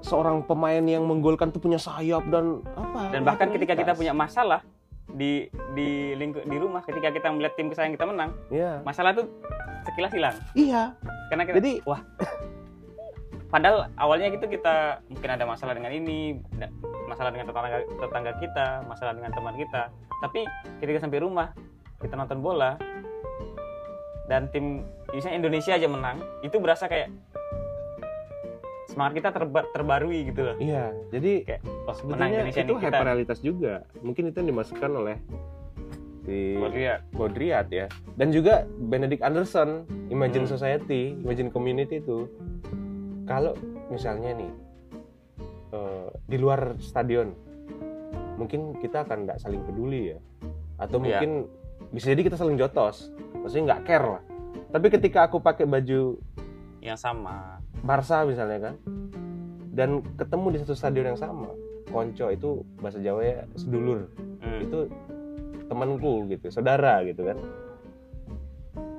seorang 0.00 0.42
pemain 0.42 0.80
yang 0.80 1.04
menggolkan 1.04 1.52
itu 1.52 1.60
punya 1.60 1.76
sayap 1.76 2.24
dan 2.26 2.64
apa 2.72 3.12
dan 3.12 3.20
bahkan 3.20 3.52
ketika 3.52 3.76
kita 3.76 3.92
punya 3.92 4.16
masalah 4.16 4.64
di 5.06 5.46
di 5.74 5.88
lingkup 6.16 6.42
di 6.42 6.56
rumah 6.56 6.80
ketika 6.80 7.10
kita 7.10 7.28
melihat 7.28 7.52
tim 7.52 7.68
kesayangan 7.68 7.94
kita 7.94 8.06
menang, 8.06 8.30
Iya. 8.48 8.80
masalah 8.80 9.10
itu 9.12 9.26
sekilas 9.90 10.12
hilang. 10.12 10.36
iya 10.54 10.94
Karena 11.28 11.42
kita, 11.44 11.56
jadi 11.58 11.72
wah 11.84 12.00
padahal 13.48 13.90
awalnya 13.94 14.30
gitu 14.30 14.46
kita 14.46 15.02
mungkin 15.06 15.30
ada 15.30 15.42
masalah 15.42 15.74
dengan 15.74 15.90
ini, 15.90 16.38
masalah 17.04 17.30
dengan 17.30 17.50
tetangga 17.50 17.78
tetangga 17.82 18.32
kita, 18.38 18.66
masalah 18.86 19.12
dengan 19.12 19.30
teman 19.30 19.54
kita. 19.58 19.90
Tapi 20.22 20.40
ketika 20.78 21.02
sampai 21.02 21.18
rumah 21.18 21.50
kita 21.98 22.14
nonton 22.14 22.38
bola 22.38 22.78
dan 24.26 24.46
tim 24.48 24.86
misalnya 25.10 25.42
Indonesia 25.42 25.74
aja 25.74 25.90
menang, 25.90 26.22
itu 26.40 26.54
berasa 26.56 26.86
kayak 26.86 27.10
semangat 28.86 29.22
kita 29.22 29.28
terba- 29.30 29.70
terbarui 29.70 30.26
gitu 30.26 30.42
loh. 30.42 30.56
iya 30.58 30.90
jadi 31.10 31.46
Kayak 31.46 31.60
oh, 31.86 31.94
menang 32.06 32.30
Indonesia 32.32 32.62
itu 32.62 32.74
kita. 32.74 32.86
hyperrealitas 32.90 33.38
juga 33.38 33.74
mungkin 34.02 34.30
itu 34.30 34.36
yang 34.38 34.50
dimasukkan 34.50 34.90
oleh 34.90 35.16
si 36.30 36.54
lihat. 36.54 37.00
Baudrillard 37.10 37.66
ya 37.68 37.86
dan 38.14 38.30
juga 38.30 38.62
Benedict 38.80 39.20
Anderson 39.20 39.82
Imagine 40.08 40.46
Hmm. 40.46 40.52
Society 40.52 41.18
Imagine 41.18 41.50
Community 41.50 41.98
itu 41.98 42.30
kalau 43.24 43.58
misalnya 43.86 44.30
nih 44.32 44.50
eh, 45.70 46.06
di 46.24 46.36
luar 46.36 46.78
stadion 46.78 47.34
mungkin 48.34 48.78
kita 48.78 49.02
akan 49.02 49.26
nggak 49.26 49.38
saling 49.38 49.60
peduli 49.62 50.14
ya 50.14 50.18
atau 50.78 50.96
Iya. 50.96 51.18
mungkin 51.18 51.30
bisa 51.90 52.08
jadi 52.08 52.22
kita 52.22 52.36
saling 52.36 52.54
jotos 52.54 53.10
maksudnya 53.34 53.74
nggak 53.74 53.82
care 53.84 54.06
lah 54.08 54.22
tapi 54.70 54.86
ketika 54.88 55.26
aku 55.26 55.38
pakai 55.38 55.66
baju 55.66 56.14
yang 56.80 56.96
sama. 56.96 57.58
Barca 57.80 58.22
misalnya 58.22 58.58
kan 58.62 58.74
dan 59.70 59.90
ketemu 60.14 60.46
di 60.52 60.58
satu 60.58 60.72
stadion 60.72 61.06
yang 61.06 61.18
sama 61.18 61.48
konco 61.86 62.28
itu 62.28 62.60
bahasa 62.76 62.98
Jawa 62.98 63.20
ya 63.20 63.38
sedulur 63.54 64.06
Hmm. 64.40 64.60
itu 64.62 64.78
temanku 65.70 66.26
gitu 66.26 66.50
saudara 66.50 67.06
gitu 67.06 67.22
kan. 67.22 67.38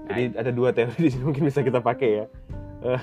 Jadi 0.07 0.23
ada 0.39 0.51
dua 0.51 0.71
teori 0.71 0.95
di 0.95 1.09
sini 1.11 1.23
mungkin 1.27 1.51
bisa 1.51 1.59
kita 1.59 1.83
pakai 1.83 2.23
ya. 2.23 2.25
Eh, 2.81 3.01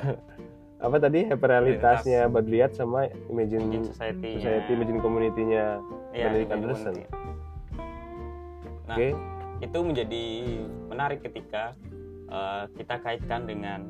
apa 0.79 0.97
tadi? 0.97 1.29
Hyperrealitasnya 1.29 2.27
Baudrillard 2.33 2.73
sama 2.73 3.13
Imagine 3.29 3.69
Imagine 3.69 3.85
Society. 3.93 4.31
Society 4.41 4.71
Imagine 4.73 5.01
Community-nya 5.05 5.65
Iya, 6.17 6.25
Benedict 6.33 6.53
Anderson. 6.53 6.95
Nah, 8.89 8.97
oke. 8.97 9.09
itu 9.59 9.79
menjadi 9.85 10.25
menarik 10.89 11.21
ketika 11.21 11.77
eh, 12.31 12.65
kita 12.79 12.97
kaitkan 13.05 13.45
dengan 13.45 13.85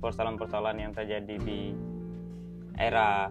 persoalan-persoalan 0.00 0.82
yang 0.82 0.92
terjadi 0.96 1.36
di 1.38 1.76
era 2.80 3.30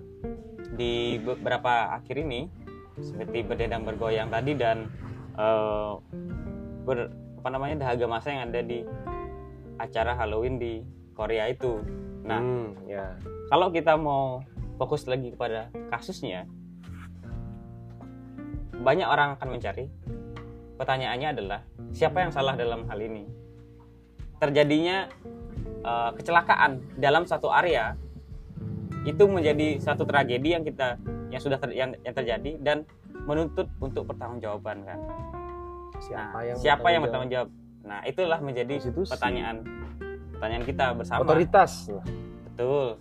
di 0.77 1.17
beberapa 1.19 1.91
akhir 1.97 2.21
ini 2.21 2.47
seperti 3.01 3.43
berdendam 3.43 3.83
bergoyang 3.83 4.29
tadi 4.29 4.53
dan 4.55 4.87
eh, 5.35 5.91
ber, 6.83 7.11
apa 7.41 7.49
namanya 7.49 7.75
dahaga 7.87 8.05
masa 8.05 8.27
yang 8.33 8.49
ada 8.51 8.61
di 8.61 8.85
acara 9.81 10.13
Halloween 10.13 10.61
di 10.61 10.73
Korea 11.17 11.49
itu. 11.49 11.81
Nah, 12.21 12.37
Hmm, 12.37 12.77
ya 12.85 13.17
kalau 13.49 13.73
kita 13.73 13.97
mau 13.97 14.45
fokus 14.77 15.09
lagi 15.09 15.33
kepada 15.33 15.73
kasusnya, 15.89 16.45
banyak 18.81 19.05
orang 19.05 19.37
akan 19.37 19.57
mencari. 19.57 19.89
Pertanyaannya 20.77 21.29
adalah 21.37 21.61
siapa 21.93 22.25
yang 22.25 22.33
salah 22.33 22.57
dalam 22.57 22.89
hal 22.89 22.97
ini? 22.97 23.25
Terjadinya 24.41 25.09
eh, 25.81 26.11
kecelakaan 26.17 26.97
dalam 26.97 27.25
satu 27.25 27.49
area 27.53 27.97
itu 29.01 29.25
menjadi 29.25 29.81
satu 29.81 30.05
tragedi 30.05 30.53
yang 30.53 30.61
kita 30.61 30.97
yang 31.33 31.41
sudah 31.41 31.57
ter- 31.57 31.73
yang, 31.73 31.97
yang 32.05 32.13
terjadi 32.13 32.51
dan 32.61 32.77
menuntut 33.25 33.67
untuk 33.79 34.03
pertanggungjawaban 34.09 34.83
kan. 34.85 34.99
siapa 36.01 36.37
Nah, 36.37 36.43
yang 36.43 36.57
siapa 36.57 36.87
yang 36.89 37.01
bertanggung 37.05 37.31
jawab? 37.31 37.49
Nah, 37.81 37.99
itulah 38.05 38.39
menjadi 38.41 38.73
Institusi. 38.77 39.09
pertanyaan 39.09 39.65
pertanyaan 40.37 40.65
kita 40.65 40.85
bersama. 40.97 41.21
otoritas 41.21 41.71
Betul. 42.51 42.97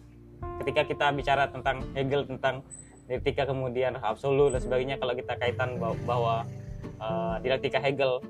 Ketika 0.60 0.82
kita 0.84 1.06
bicara 1.16 1.48
tentang 1.48 1.80
Hegel 1.96 2.28
tentang 2.28 2.60
dialektika 3.08 3.48
kemudian 3.48 3.96
absolut 3.98 4.52
dan 4.52 4.60
sebagainya, 4.60 4.96
kalau 5.00 5.16
kita 5.16 5.34
kaitan 5.40 5.80
bahwa, 5.80 5.96
bahwa 6.04 6.34
eh, 7.00 7.34
dialektika 7.40 7.80
Hegel 7.80 8.20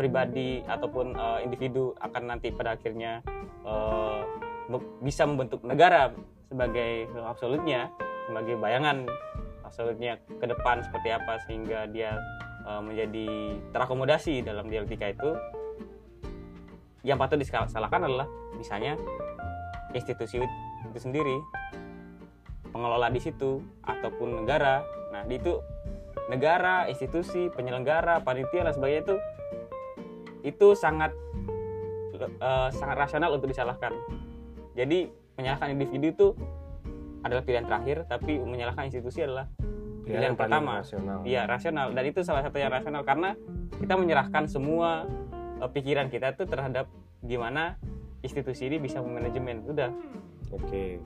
pribadi 0.00 0.64
ataupun 0.64 1.12
eh, 1.12 1.38
individu 1.44 1.92
akan 2.00 2.22
nanti 2.36 2.48
pada 2.50 2.74
akhirnya 2.76 3.20
be- 4.68 4.88
bisa 5.04 5.28
membentuk 5.28 5.60
negara 5.64 6.12
sebagai 6.48 7.04
absolutnya, 7.20 7.92
sebagai 8.24 8.56
bayangan 8.56 9.04
absolutnya 9.68 10.16
ke 10.26 10.46
depan 10.48 10.80
seperti 10.80 11.08
apa 11.12 11.38
sehingga 11.44 11.84
dia 11.92 12.16
eh, 12.64 12.80
menjadi 12.80 13.28
terakomodasi 13.76 14.40
dalam 14.42 14.66
dialektika 14.72 15.12
itu. 15.12 15.30
Yang 17.06 17.18
patut 17.20 17.38
disalahkan 17.38 18.00
adalah 18.04 18.26
misalnya 18.58 18.98
institusi 19.94 20.42
itu 20.42 20.98
sendiri 20.98 21.36
pengelola 22.72 23.08
di 23.08 23.20
situ 23.20 23.64
ataupun 23.84 24.44
negara 24.44 24.84
nah 25.08 25.24
di 25.24 25.40
itu 25.40 25.56
negara 26.28 26.84
institusi 26.92 27.48
penyelenggara 27.48 28.20
panitia 28.20 28.68
dan 28.68 28.72
sebagainya 28.76 29.02
itu 29.08 29.16
itu 30.44 30.66
sangat 30.76 31.16
eh, 32.20 32.68
sangat 32.76 32.96
rasional 32.96 33.32
untuk 33.32 33.48
disalahkan 33.48 33.96
jadi 34.76 35.08
menyalahkan 35.40 35.72
individu 35.72 36.06
itu 36.12 36.28
adalah 37.24 37.42
pilihan 37.42 37.64
terakhir 37.66 38.04
tapi 38.06 38.36
menyalahkan 38.38 38.86
institusi 38.86 39.24
adalah 39.24 39.48
Pilihan 40.08 40.34
paling 40.34 40.40
pertama. 40.40 40.72
rasional. 40.80 41.18
Iya 41.28 41.42
rasional. 41.44 41.86
Dan 41.92 42.04
itu 42.08 42.20
salah 42.24 42.42
satu 42.44 42.56
yang 42.56 42.72
rasional 42.72 43.02
karena 43.04 43.36
kita 43.76 43.94
menyerahkan 43.94 44.48
semua 44.48 45.04
eh, 45.60 45.70
pikiran 45.70 46.08
kita 46.08 46.32
tuh 46.34 46.48
terhadap 46.48 46.88
gimana 47.20 47.76
institusi 48.24 48.72
ini 48.72 48.80
bisa 48.80 49.04
memanajemen. 49.04 49.68
Udah. 49.68 49.92
Oke. 50.50 50.98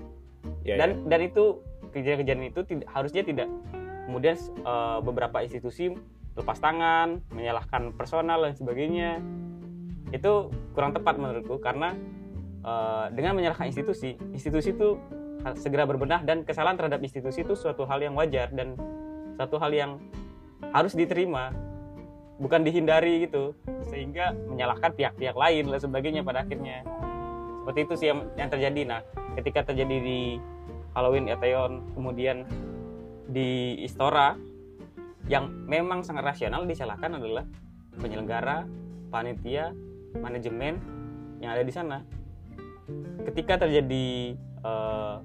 Ya, 0.63 0.79
dan 0.79 1.07
dan 1.07 1.21
itu 1.23 1.63
kejadian-kejadian 1.91 2.51
itu 2.51 2.61
tidak 2.63 2.87
harusnya 2.91 3.23
tidak. 3.27 3.49
Kemudian 4.07 4.39
eh, 4.41 4.99
beberapa 5.03 5.43
institusi 5.43 5.95
lepas 6.33 6.59
tangan 6.63 7.21
menyalahkan 7.35 7.93
personal 7.99 8.47
dan 8.47 8.55
sebagainya. 8.55 9.19
Itu 10.13 10.53
kurang 10.77 10.93
tepat 10.95 11.19
menurutku 11.19 11.59
karena 11.59 11.93
eh, 12.63 13.07
dengan 13.13 13.35
menyalahkan 13.35 13.67
institusi 13.67 14.15
institusi 14.31 14.73
itu 14.73 14.97
segera 15.59 15.85
berbenah 15.85 16.23
dan 16.23 16.47
kesalahan 16.47 16.79
terhadap 16.79 17.03
institusi 17.03 17.43
itu 17.43 17.59
suatu 17.59 17.83
hal 17.87 17.99
yang 17.99 18.15
wajar 18.15 18.51
dan 18.55 18.79
satu 19.37 19.59
hal 19.59 19.75
yang 19.75 19.91
harus 20.71 20.95
diterima 20.95 21.51
bukan 22.39 22.63
dihindari 22.63 23.27
gitu 23.27 23.55
sehingga 23.91 24.35
menyalahkan 24.51 24.95
pihak-pihak 24.95 25.37
lain 25.37 25.69
dan 25.71 25.81
sebagainya 25.83 26.23
pada 26.23 26.43
akhirnya 26.47 26.87
seperti 27.63 27.81
itu 27.87 27.95
sih 27.99 28.07
yang, 28.11 28.21
yang 28.39 28.49
terjadi 28.51 28.81
nah 28.87 29.01
ketika 29.39 29.71
terjadi 29.71 29.97
di 30.03 30.21
Halloween 30.95 31.31
Eteon 31.31 31.95
kemudian 31.95 32.47
di 33.31 33.81
Istora 33.83 34.37
yang 35.31 35.49
memang 35.71 36.03
sangat 36.03 36.35
rasional 36.35 36.67
disalahkan 36.67 37.15
adalah 37.15 37.47
penyelenggara, 37.97 38.67
panitia, 39.09 39.71
manajemen 40.19 40.83
yang 41.39 41.55
ada 41.55 41.65
di 41.65 41.73
sana. 41.73 42.03
Ketika 43.25 43.63
terjadi 43.63 44.35
eh, 44.37 45.17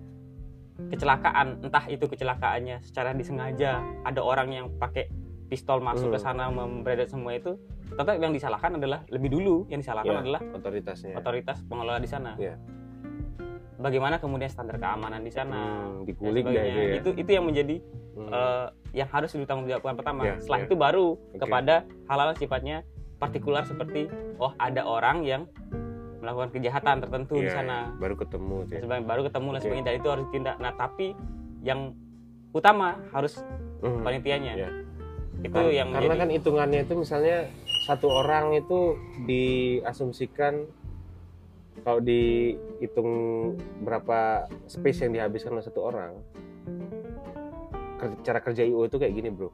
kecelakaan, 0.77 1.65
entah 1.65 1.85
itu 1.89 2.05
kecelakaannya 2.05 2.79
secara 2.81 3.11
disengaja, 3.11 3.81
ada 4.05 4.21
orang 4.21 4.49
yang 4.49 4.65
pakai 4.77 5.09
pistol 5.47 5.79
masuk 5.79 6.11
ke 6.11 6.19
Hmm. 6.19 6.27
sana 6.27 6.43
memberedet 6.47 7.07
semua 7.07 7.33
itu, 7.33 7.55
tetap 7.87 8.19
yang 8.19 8.31
disalahkan 8.31 8.75
adalah 8.75 9.01
lebih 9.07 9.31
dulu 9.31 9.63
yang 9.67 9.79
disalahkan 9.79 10.11
Ya, 10.11 10.21
adalah 10.21 10.41
otoritasnya 10.53 11.15
otoritas 11.15 11.57
pengelola 11.65 11.97
di 11.97 12.09
sana. 12.09 12.35
Iya. 12.35 12.59
Bagaimana 13.77 14.17
kemudian 14.17 14.49
standar 14.49 14.75
keamanan 14.75 15.21
di 15.21 15.29
sana? 15.29 15.85
Hmm, 15.85 16.01
dikulik 16.01 16.43
sebagainya. 16.43 16.65
itu 16.65 16.81
ya 16.81 16.95
itu 16.97 17.09
itu 17.15 17.29
yang 17.31 17.45
menjadi 17.45 17.75
Hmm. 18.17 18.29
eh, 18.33 18.67
yang 18.97 19.09
harus 19.13 19.29
ditanggungjawabkan 19.31 19.93
pertama. 19.93 20.21
Ya, 20.25 20.35
Setelah 20.41 20.59
ya. 20.59 20.65
itu 20.65 20.75
baru 20.75 21.07
Oke. 21.13 21.37
kepada 21.37 21.75
hal-hal 22.09 22.33
sifatnya 22.33 22.77
partikular 23.17 23.61
seperti 23.63 24.09
oh 24.37 24.51
ada 24.57 24.81
orang 24.81 25.21
yang 25.21 25.45
melakukan 26.27 26.51
kejahatan 26.51 26.99
tertentu 26.99 27.39
di 27.39 27.47
Iya, 27.47 27.55
sana. 27.55 27.77
iya. 27.87 27.95
baru 27.95 28.15
ketemu 28.19 28.55
ya. 28.67 28.99
baru 28.99 29.21
ketemu 29.23 29.47
dan 29.47 29.59
sebagainya 29.63 29.85
dan 29.87 29.95
itu 29.95 30.07
harus 30.11 30.23
ditindak. 30.27 30.55
Nah, 30.59 30.71
tapi 30.75 31.07
yang 31.63 31.95
utama 32.51 32.99
harus 33.15 33.39
Hmm. 33.79 34.03
panitianya. 34.03 34.53
Iya. 34.59 34.69
Itu 35.39 35.53
Kar- 35.55 35.71
yang 35.71 35.87
karena 35.95 36.11
menjadi 36.11 36.19
kan 36.19 36.29
hitungannya 36.35 36.79
itu 36.83 36.93
misalnya 36.97 37.37
satu 37.85 38.11
orang 38.11 38.51
itu 38.53 38.99
diasumsikan 39.23 40.67
kalau 41.77 42.01
dihitung 42.01 43.09
berapa 43.79 44.43
space 44.65 45.07
yang 45.07 45.13
dihabiskan 45.13 45.55
oleh 45.55 45.63
satu 45.63 45.85
orang 45.85 46.19
cara 48.21 48.39
kerja 48.41 48.61
IO 48.61 48.83
itu 48.83 48.97
kayak 48.97 49.13
gini 49.13 49.29
bro 49.29 49.49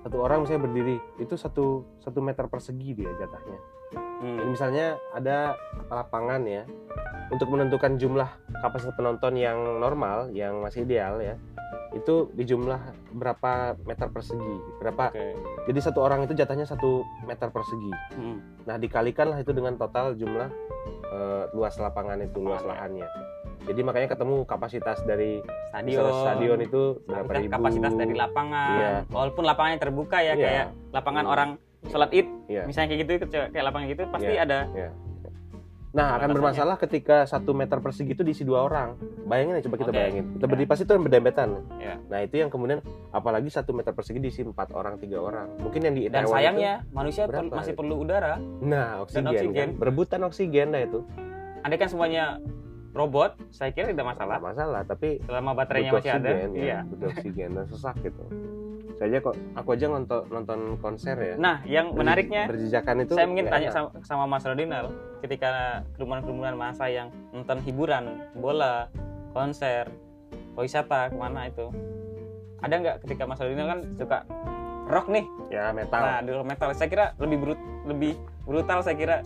satu 0.00 0.16
orang 0.20 0.44
misalnya 0.44 0.62
berdiri 0.64 0.96
itu 1.18 1.34
satu 1.34 1.82
satu 1.98 2.20
meter 2.20 2.46
persegi 2.46 2.94
dia 2.94 3.10
jatahnya 3.16 3.58
Hmm. 3.94 4.36
Jadi 4.36 4.48
misalnya 4.48 4.86
ada 5.12 5.54
lapangan 5.86 6.42
ya 6.42 6.64
untuk 7.28 7.50
menentukan 7.50 7.96
jumlah 7.96 8.26
kapasitas 8.58 8.94
penonton 8.94 9.34
yang 9.34 9.58
normal 9.78 10.30
yang 10.30 10.58
masih 10.58 10.82
ideal 10.82 11.18
ya 11.18 11.34
itu 11.90 12.28
di 12.36 12.44
jumlah 12.44 12.78
berapa 13.10 13.72
meter 13.82 14.12
persegi 14.12 14.56
berapa 14.78 15.10
Oke. 15.10 15.32
jadi 15.64 15.80
satu 15.80 16.04
orang 16.04 16.28
itu 16.28 16.36
jatahnya 16.36 16.68
satu 16.68 17.00
meter 17.24 17.48
persegi. 17.48 17.88
Hmm. 18.12 18.38
Nah 18.68 18.76
dikalikanlah 18.76 19.40
itu 19.40 19.50
dengan 19.50 19.74
total 19.74 20.12
jumlah 20.12 20.48
eh, 21.08 21.44
luas 21.50 21.74
lapangan 21.76 22.20
itu, 22.20 22.36
luas 22.38 22.60
lahannya. 22.62 23.08
Jadi 23.66 23.80
makanya 23.82 24.12
ketemu 24.12 24.44
kapasitas 24.44 25.02
dari 25.02 25.42
Stadion. 25.72 26.12
stadion 26.22 26.58
itu 26.60 27.02
berapa 27.02 27.32
ribu. 27.34 27.50
kapasitas 27.50 27.92
dari 27.96 28.14
lapangan. 28.14 28.70
Iya. 28.76 28.92
Walaupun 29.10 29.42
lapangannya 29.42 29.80
terbuka 29.80 30.18
ya 30.20 30.34
Iya. 30.34 30.44
kayak 30.44 30.66
lapangan 30.92 31.24
Hmm. 31.24 31.32
orang 31.32 31.50
sholat 31.88 32.10
id 32.12 32.26
Iya. 32.46 32.62
misalnya 32.64 32.88
kayak 32.90 33.00
gitu 33.02 33.12
kayak 33.50 33.64
lapangan 33.64 33.86
gitu 33.88 34.02
pasti 34.08 34.32
Iya. 34.32 34.42
ada 34.42 34.58
Nah 35.96 36.20
akan 36.20 36.28
bermasalah 36.28 36.76
ketika 36.76 37.24
satu 37.24 37.56
meter 37.56 37.80
persegi 37.80 38.12
itu 38.12 38.20
diisi 38.20 38.44
dua 38.44 38.68
orang. 38.68 39.00
Bayangin 39.24 39.56
ya 39.56 39.64
coba 39.64 39.76
kita 39.80 39.90
Oke. 39.90 39.96
bayangin. 39.96 40.24
Kita 40.28 40.44
Iya. 40.44 40.50
berdiri 40.52 40.68
pasti 40.68 40.82
itu 40.84 40.92
yang 40.92 41.04
berdempetan. 41.08 41.48
Iya. 41.80 41.94
Nah 42.12 42.18
itu 42.20 42.34
yang 42.36 42.50
kemudian 42.52 42.78
apalagi 43.08 43.48
satu 43.48 43.72
meter 43.72 43.96
persegi 43.96 44.20
diisi 44.20 44.44
empat 44.44 44.76
orang 44.76 45.00
tiga 45.00 45.24
orang. 45.24 45.56
Mungkin 45.56 45.80
yang 45.80 45.94
di 45.96 46.12
dan 46.12 46.28
Itaewon 46.28 46.36
sayangnya 46.36 46.72
manusia 46.92 47.24
berapa 47.24 47.48
masih 47.48 47.72
itu? 47.72 47.80
perlu 47.80 47.94
udara 47.96 48.36
itu, 48.36 48.60
nah 48.60 49.00
oksigen, 49.00 49.24
oksigen. 49.24 49.56
Kan? 49.56 49.80
berebutan 49.80 50.20
oksigen 50.20 50.66
dah 50.68 50.82
itu. 50.84 51.00
andai 51.64 51.78
kan 51.80 51.88
semuanya 51.88 52.24
robot 52.92 53.40
saya 53.50 53.72
kira 53.72 53.88
tidak 53.88 54.06
masalah 54.06 54.36
Nggak 54.36 54.48
masalah 54.52 54.80
tapi 54.84 55.08
selama 55.24 55.50
baterainya 55.56 55.92
masih 55.96 56.12
ada 56.12 56.28
oksigen, 56.30 56.50
ya, 56.52 56.60
iya 56.60 56.78
butuh 56.84 57.08
oksigen 57.10 57.50
dan 57.56 57.64
sesak 57.66 57.96
gitu. 58.04 58.22
Saya 58.96 59.12
aja 59.12 59.18
kok 59.20 59.36
aku 59.52 59.68
aja 59.76 59.86
nonton 59.92 60.20
nonton 60.32 60.60
konser 60.80 61.16
ya. 61.20 61.34
nah 61.36 61.60
yang 61.68 61.92
Berj- 61.92 62.00
menariknya 62.00 62.42
berjejakan 62.48 63.04
itu 63.04 63.12
saya 63.12 63.28
mungkin 63.28 63.44
tanya 63.52 63.68
enak. 63.68 63.74
sama, 63.76 63.88
sama 64.00 64.24
Mas 64.24 64.44
Rodinal 64.48 64.88
ketika 65.20 65.50
kerumunan-kerumunan 65.96 66.56
masa 66.56 66.88
yang 66.88 67.12
nonton 67.28 67.60
hiburan 67.60 68.04
bola 68.32 68.88
konser 69.36 69.92
wisata 70.56 71.12
ke 71.12 71.16
mana 71.16 71.52
itu 71.52 71.68
ada 72.64 72.72
nggak 72.72 72.96
ketika 73.04 73.28
Mas 73.28 73.36
Rodinal 73.36 73.68
kan 73.68 73.80
suka 73.92 74.18
rock 74.88 75.12
nih 75.12 75.24
ya 75.52 75.76
metal. 75.76 76.00
nah 76.00 76.18
rock 76.24 76.46
metal 76.48 76.68
saya 76.72 76.88
kira 76.88 77.06
lebih 77.20 77.36
brut 77.36 77.60
lebih 77.84 78.12
brutal 78.48 78.80
saya 78.80 78.96
kira 78.96 79.16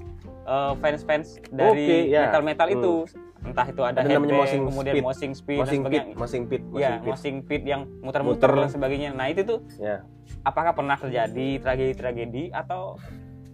eh, 0.50 0.72
fans-fans 0.82 1.38
dari 1.48 1.86
Oke, 1.86 1.98
ya. 2.10 2.26
metal-metal 2.26 2.68
itu 2.74 2.94
entah 3.40 3.66
itu 3.66 3.80
ada, 3.80 3.98
Ada 3.98 4.08
namanya 4.10 4.36
moshing 4.36 4.62
kemudian 4.64 4.94
speed. 4.94 5.04
moshing 5.04 5.32
speed 5.32 5.56
dan 5.56 5.62
Moshing 5.62 5.80
pit, 5.80 5.80
sebagainya 5.82 6.14
moshing 6.14 6.44
pit, 6.44 6.62
ya 6.74 6.90
pit. 6.92 7.08
moshing 7.08 7.36
pit 7.40 7.62
yang 7.64 7.82
muter-muter 7.98 8.48
Muter. 8.48 8.52
dan 8.58 8.70
sebagainya 8.70 9.08
nah 9.10 9.26
itu 9.26 9.42
tuh 9.42 9.58
Ya. 9.76 10.04
apakah 10.42 10.72
pernah 10.72 10.94
terjadi 10.94 11.48
tragedi-tragedi 11.58 12.50
atau 12.50 13.00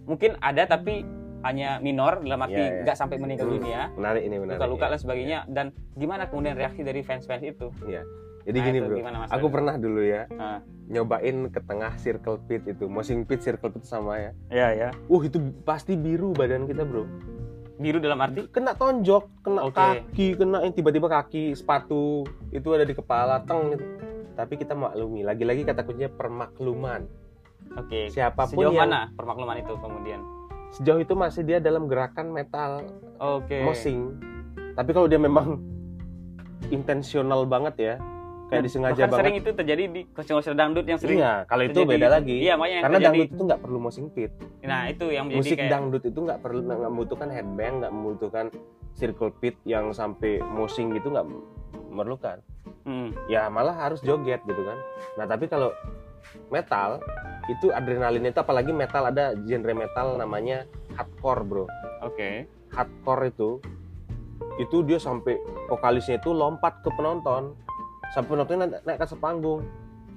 mungkin 0.03 0.35
ada 0.39 0.63
tapi 0.65 1.07
hanya 1.39 1.77
minor 1.77 2.19
dalam 2.19 2.41
arti 2.41 2.57
Ya, 2.57 2.67
ya. 2.67 2.83
nggak 2.83 2.97
sampai 2.97 3.15
meninggal 3.15 3.45
Hmm, 3.45 3.55
dunia 3.55 3.81
Menarik 3.93 4.23
ini 4.23 4.35
menarik. 4.37 4.57
luka-luka 4.57 4.85
ya. 4.85 4.89
dan 4.89 4.99
sebagainya 4.99 5.39
dan 5.47 5.65
gimana 5.93 6.23
kemudian 6.25 6.53
reaksi 6.53 6.81
dari 6.81 7.01
fans-fans 7.01 7.43
itu 7.45 7.69
Jadi 8.43 8.57
Nah, 8.57 8.65
gini 8.65 8.77
bro, 8.79 8.95
gimana, 8.95 9.17
aku 9.27 9.47
pernah 9.49 9.75
dulu 9.75 9.99
ya 9.99 10.23
Ah. 10.33 10.63
nyobain 10.87 11.47
ke 11.47 11.59
tengah 11.61 11.91
circle 11.97 12.39
pit 12.41 12.63
itu, 12.65 12.87
moshing 12.87 13.21
pit 13.21 13.39
circle 13.39 13.67
pit 13.69 13.83
sama 13.83 14.15
ya. 14.17 14.31
ya 14.49 14.67
ya 14.73 14.89
Uh 15.05 15.19
itu 15.19 15.35
pasti 15.61 15.95
biru 15.95 16.31
badan 16.31 16.63
kita 16.63 16.81
bro. 16.81 17.03
Biru 17.77 18.01
dalam 18.01 18.17
arti 18.21 18.49
Kena 18.49 18.73
tonjok, 18.73 19.45
kena 19.45 19.61
Oke. 19.69 19.77
kaki, 19.77 20.27
kena 20.37 20.65
yang 20.65 20.73
tiba-tiba 20.73 21.07
kaki, 21.07 21.53
sepatu 21.53 22.25
itu 22.49 22.67
ada 22.73 22.83
di 22.83 22.97
kepala, 22.97 23.45
teng 23.45 23.73
gitu. 23.77 23.85
Tapi 24.37 24.53
kita 24.57 24.77
maklumi, 24.77 25.25
lagi-lagi 25.25 25.65
kata 25.65 25.81
kuncinya 25.85 26.11
permakluman. 26.13 27.05
oke 27.67 28.07
Siapa 28.13 28.47
pun 28.47 28.53
sejauh 28.53 28.73
yang 28.73 28.87
mana 28.87 29.11
permakluman 29.17 29.59
itu 29.59 29.73
kemudian 29.81 30.21
sejauh 30.71 30.99
itu 31.03 31.13
masih 31.15 31.41
dia 31.43 31.57
dalam 31.59 31.87
gerakan 31.87 32.31
metal 32.31 32.83
oke 33.19 33.59
moshing. 33.63 34.15
Tapi 34.77 34.89
kalau 34.93 35.09
dia 35.09 35.17
memang 35.17 35.57
intensional 36.69 37.49
banget 37.49 37.75
ya, 37.81 37.93
kayak 38.47 38.63
disengaja 38.63 38.95
bahkan 38.95 39.07
banget. 39.07 39.19
sering 39.19 39.35
itu 39.37 39.49
terjadi 39.53 39.83
di 39.87 40.01
konser-konser 40.09 40.53
dangdut 40.53 40.85
yang 40.85 40.95
sering 40.95 41.17
Iya, 41.17 41.33
kalau 41.43 41.63
itu 41.63 41.71
terjadi- 41.75 41.91
beda 41.93 42.07
lagi. 42.09 42.35
iya 42.37 42.53
makanya 42.53 42.73
yang 42.73 42.83
Karena 42.83 42.97
terjadi 42.97 43.11
dangdut 43.13 43.29
itu 43.29 43.43
nggak 43.43 43.61
perlu 43.61 43.77
moshing 43.77 44.07
pit. 44.09 44.31
nah 44.61 44.81
itu 44.85 45.05
yang 45.07 45.23
menjadi 45.25 45.39
Musik 45.41 45.57
kayak 45.57 45.69
dangdut 45.69 46.03
itu 46.03 46.19
nggak 46.21 46.39
perlu 46.39 46.59
nggak 46.63 46.79
membutuhkan 46.85 47.29
headbang, 47.29 47.73
nggak 47.77 47.91
membutuhkan 47.91 48.45
circle 48.93 49.31
pit 49.33 49.55
yang 49.63 49.85
sampai 49.91 50.31
moshing 50.41 50.87
gitu 50.91 51.07
nggak 51.09 51.27
memerlukan. 51.87 52.37
Hmm, 52.83 53.11
Ya 53.27 53.47
malah 53.47 53.75
harus 53.75 53.99
joget 53.99 54.39
gitu 54.41 54.61
kan. 54.61 54.79
Nah 55.15 55.25
tapi 55.25 55.45
kalau 55.45 55.75
metal 56.47 57.03
itu 57.47 57.67
adrenalinnya 57.69 58.29
itu 58.29 58.39
apalagi 58.39 58.71
metal 58.71 59.03
ada 59.05 59.35
genre 59.37 59.73
metal 59.73 60.15
namanya 60.15 60.63
hardcore 60.93 61.43
bro. 61.43 61.65
oke 62.01 62.29
Hardcore 62.69 63.23
itu 63.27 63.49
itu 64.57 64.77
dia 64.83 64.97
sampai 64.97 65.37
vokalisnya 65.67 66.17
itu 66.17 66.29
lompat 66.29 66.79
ke 66.79 66.89
penonton 66.91 67.55
sampai 68.09 68.29
penontonnya 68.29 68.59
naik, 68.65 68.81
naik 68.83 68.97
ke 68.97 69.03
atas 69.03 69.17
panggung 69.17 69.61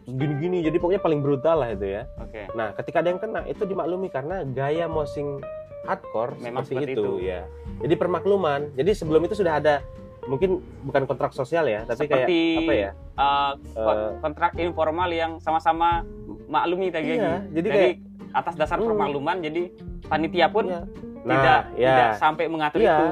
Terus 0.00 0.16
gini-gini 0.16 0.58
jadi 0.60 0.76
pokoknya 0.76 0.98
paling 0.98 1.20
brutal 1.20 1.60
lah 1.60 1.70
itu 1.70 1.86
ya. 1.86 2.02
Oke. 2.18 2.48
Nah 2.52 2.72
ketika 2.72 2.98
ada 2.98 3.08
yang 3.08 3.20
kena 3.20 3.44
itu 3.44 3.62
dimaklumi 3.62 4.08
karena 4.08 4.42
gaya 4.44 4.88
moshing 4.88 5.38
hardcore 5.84 6.34
Memang 6.40 6.64
seperti, 6.64 6.74
seperti 6.88 6.92
itu, 6.96 7.02
itu. 7.04 7.12
ya. 7.22 7.40
Jadi 7.78 7.94
permakluman. 7.94 8.60
Jadi 8.74 8.90
sebelum 8.92 9.22
itu 9.22 9.34
sudah 9.34 9.60
ada 9.60 9.84
mungkin 10.26 10.60
bukan 10.82 11.02
kontrak 11.04 11.32
sosial 11.32 11.64
ya 11.64 11.80
tapi 11.82 12.04
Seperti 12.04 12.38
kayak 12.60 12.60
apa 12.60 12.72
ya? 12.72 12.90
eh, 12.94 13.52
ko- 13.72 13.96
Eh, 13.96 14.10
kontrak 14.20 14.52
informal 14.56 15.08
yang 15.08 15.32
sama-sama 15.40 16.04
maklumi 16.44 16.92
tadi 16.92 17.16
iya, 17.16 17.40
jadi 17.48 17.56
jadi 17.56 17.68
kayak 17.68 17.96
atas 18.36 18.54
dasar 18.54 18.76
Hmm. 18.78 18.86
permakluman 18.86 19.40
jadi 19.40 19.72
panitia 20.06 20.46
pun 20.46 20.68
iya. 20.68 20.84
tidak 21.24 21.24
nah 21.24 21.62
ya 21.74 21.88
tidak 21.88 22.08
sampai 22.16 22.44
mengatur 22.46 22.78
Iya. 22.78 22.92
itu 22.92 23.06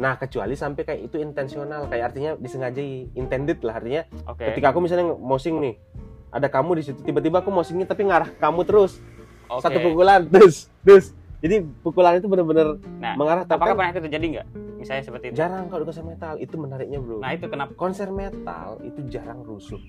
nah 0.00 0.16
kecuali 0.16 0.56
sampai 0.56 0.82
kayak 0.88 1.12
itu 1.12 1.20
intensional 1.20 1.84
kayak 1.92 2.16
artinya 2.16 2.32
disengajai 2.40 3.12
intended 3.12 3.60
lah 3.60 3.76
artinya 3.76 4.08
oke. 4.24 4.40
ketika 4.48 4.72
aku 4.72 4.80
misalnya 4.80 5.12
moshing 5.12 5.60
nih 5.60 5.76
ada 6.30 6.46
kamu 6.46 6.78
di 6.78 6.82
situ 6.86 6.98
tiba-tiba 7.02 7.42
aku 7.42 7.50
moshingnya 7.50 7.86
tapi 7.90 8.06
ngarah 8.06 8.30
kamu 8.38 8.62
terus. 8.62 9.02
Oke. 9.50 9.66
Satu 9.66 9.78
pukulan 9.82 10.22
terus 10.30 10.70
terus. 10.86 11.10
Jadi 11.40 11.64
pukulan 11.82 12.20
itu 12.20 12.28
benar-benar 12.30 12.78
nah 13.02 13.14
mengarah 13.18 13.42
tapi 13.42 13.66
apakah 13.66 13.74
kan 13.74 13.78
pernah 13.82 13.92
itu 13.92 14.00
terjadi 14.06 14.26
nggak? 14.38 14.46
Misalnya 14.80 15.02
seperti 15.04 15.24
itu. 15.28 15.34
Jarang 15.36 15.66
kalau 15.68 15.82
di 15.82 15.88
konser 15.90 16.06
metal 16.06 16.34
itu 16.38 16.54
menariknya 16.56 16.98
bro. 17.02 17.18
Nah 17.18 17.30
itu 17.34 17.46
kenapa? 17.50 17.72
Konser 17.74 18.08
metal 18.14 18.78
itu 18.86 19.00
jarang 19.10 19.42
rusuh. 19.42 19.82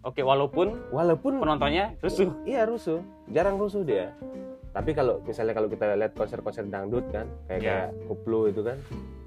Oke 0.00 0.24
walaupun 0.24 0.78
walaupun 0.94 1.42
penontonnya 1.42 1.98
rusuh. 2.00 2.30
Iya 2.50 2.64
rusuh. 2.70 3.02
Jarang 3.34 3.58
rusuh 3.58 3.82
dia. 3.82 4.14
Tapi 4.70 4.94
kalau 4.94 5.18
misalnya 5.26 5.58
kalau 5.58 5.66
kita 5.66 5.98
lihat 5.98 6.14
konser-konser 6.14 6.62
dangdut 6.70 7.02
kan 7.10 7.26
kayak 7.50 7.58
Iya. 7.58 7.66
kayak 7.66 7.88
koplo 8.06 8.46
itu 8.46 8.62
kan 8.62 8.78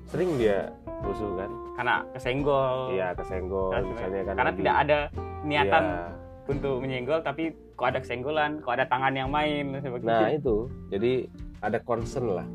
sering 0.05 0.35
dia 0.35 0.69
rusuh 1.01 1.29
kan? 1.35 1.49
Karena 1.73 1.95
kesenggol. 2.11 2.75
Iya 2.91 3.07
kesenggol 3.13 3.69
Karena- 3.71 3.89
misalnya 3.89 4.21
kan 4.21 4.33
karena 4.33 4.43
lagi- 4.45 4.59
tidak 4.59 4.75
ada 4.77 4.97
niatan 5.43 5.83
Iya. 5.83 6.01
untuk 6.45 6.75
menyenggol 6.79 7.19
tapi 7.19 7.43
kok 7.73 7.87
ada 7.87 7.99
kesenggolan 7.99 8.51
kok 8.59 8.73
ada 8.73 8.85
tangan 8.85 9.13
yang 9.13 9.29
main 9.29 9.73
sebagainya. 9.75 10.19
Nah 10.19 10.29
itu. 10.31 10.55
Jadi 10.89 11.11
ada 11.59 11.77
concern 11.79 12.27
lah. 12.33 12.47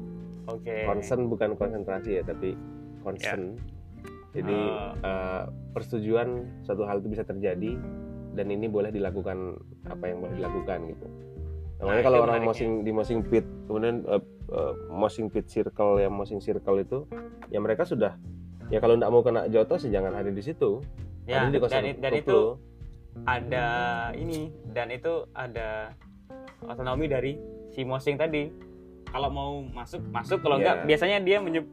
Oke. 0.46 0.84
Concern 0.84 1.28
bukan 1.28 1.50
konsentrasi 1.54 2.10
ya 2.16 2.22
tapi 2.22 2.56
concern. 3.00 3.56
Jadi 4.30 4.54
Oh. 4.54 4.92
eh, 5.02 5.42
persetujuan 5.72 6.28
suatu 6.62 6.84
hal 6.84 7.00
itu 7.00 7.08
bisa 7.10 7.24
terjadi 7.24 7.74
dan 8.32 8.46
ini 8.46 8.68
boleh 8.68 8.88
dilakukan 8.88 9.56
apa 9.84 10.04
yang 10.04 10.20
boleh 10.20 10.36
dilakukan 10.36 10.78
gitu. 10.86 11.06
Nah, 11.78 11.84
Namanya 11.84 11.96
itu 11.96 12.06
kalau 12.06 12.18
orang 12.22 12.42
moshing 12.44 12.72
di 12.82 12.90
moshing 12.90 13.20
pit, 13.22 13.42
kemudian 13.66 14.04
eh, 14.04 14.20
eh, 14.48 14.72
moshing 14.88 15.28
pit 15.28 15.46
circle 15.46 15.96
ya 15.96 16.08
moshing 16.08 16.38
circle 16.38 16.76
itu, 16.76 17.04
ya 17.48 17.58
mereka 17.58 17.84
sudah 17.84 18.16
ya 18.68 18.78
kalau 18.78 18.96
nggak 18.96 19.08
mau 19.08 19.20
kena 19.20 19.48
jotos 19.48 19.84
ya 19.84 19.96
jangan 19.96 20.12
hadir 20.14 20.32
di 20.32 20.42
situ. 20.42 20.80
ya 21.24 21.44
hadir 21.44 21.60
di 21.60 21.68
dan, 21.68 21.84
dan 22.00 22.12
itu 22.14 22.56
ada 23.24 23.66
ini 24.14 24.48
dan 24.70 24.88
itu 24.88 25.28
ada 25.32 25.92
otonomi 26.62 27.04
dari 27.04 27.36
si 27.68 27.84
mosing 27.84 28.16
tadi 28.16 28.48
kalau 29.06 29.28
mau 29.28 29.52
masuk 29.62 30.00
masuk 30.08 30.38
kalau 30.38 30.56
Iya. 30.56 30.62
enggak 30.62 30.76
biasanya 30.84 31.18
dia 31.20 31.38
menye- 31.38 31.68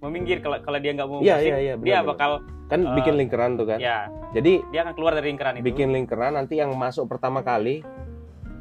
meminggir 0.00 0.38
kalau 0.38 0.60
kalau 0.60 0.76
dia 0.78 0.92
nggak 0.92 1.08
mau 1.08 1.20
Iya, 1.20 1.36
mosing, 1.36 1.48
iya, 1.48 1.58
iya, 1.58 1.74
dia 1.76 1.96
benar, 2.00 2.04
bakal 2.06 2.30
kan 2.66 2.80
eh, 2.80 2.94
bikin 2.94 3.14
lingkaran 3.16 3.50
tuh 3.56 3.66
kan. 3.66 3.78
ya 3.78 4.08
Jadi 4.32 4.52
dia 4.68 4.80
akan 4.82 4.92
keluar 4.92 5.12
dari 5.14 5.26
lingkaran 5.30 5.54
itu 5.56 5.64
bikin 5.64 5.88
lingkaran 5.90 6.34
nanti 6.34 6.58
yang 6.58 6.74
masuk 6.74 7.06
pertama 7.06 7.40
kali 7.40 7.80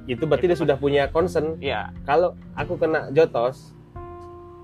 itu 0.06 0.24
berarti 0.28 0.52
dia 0.52 0.60
sudah 0.60 0.76
punya 0.76 1.08
concern. 1.08 1.56
ya 1.64 1.92
Kalau 2.04 2.36
aku 2.60 2.76
kena 2.76 3.08
jotos 3.16 3.72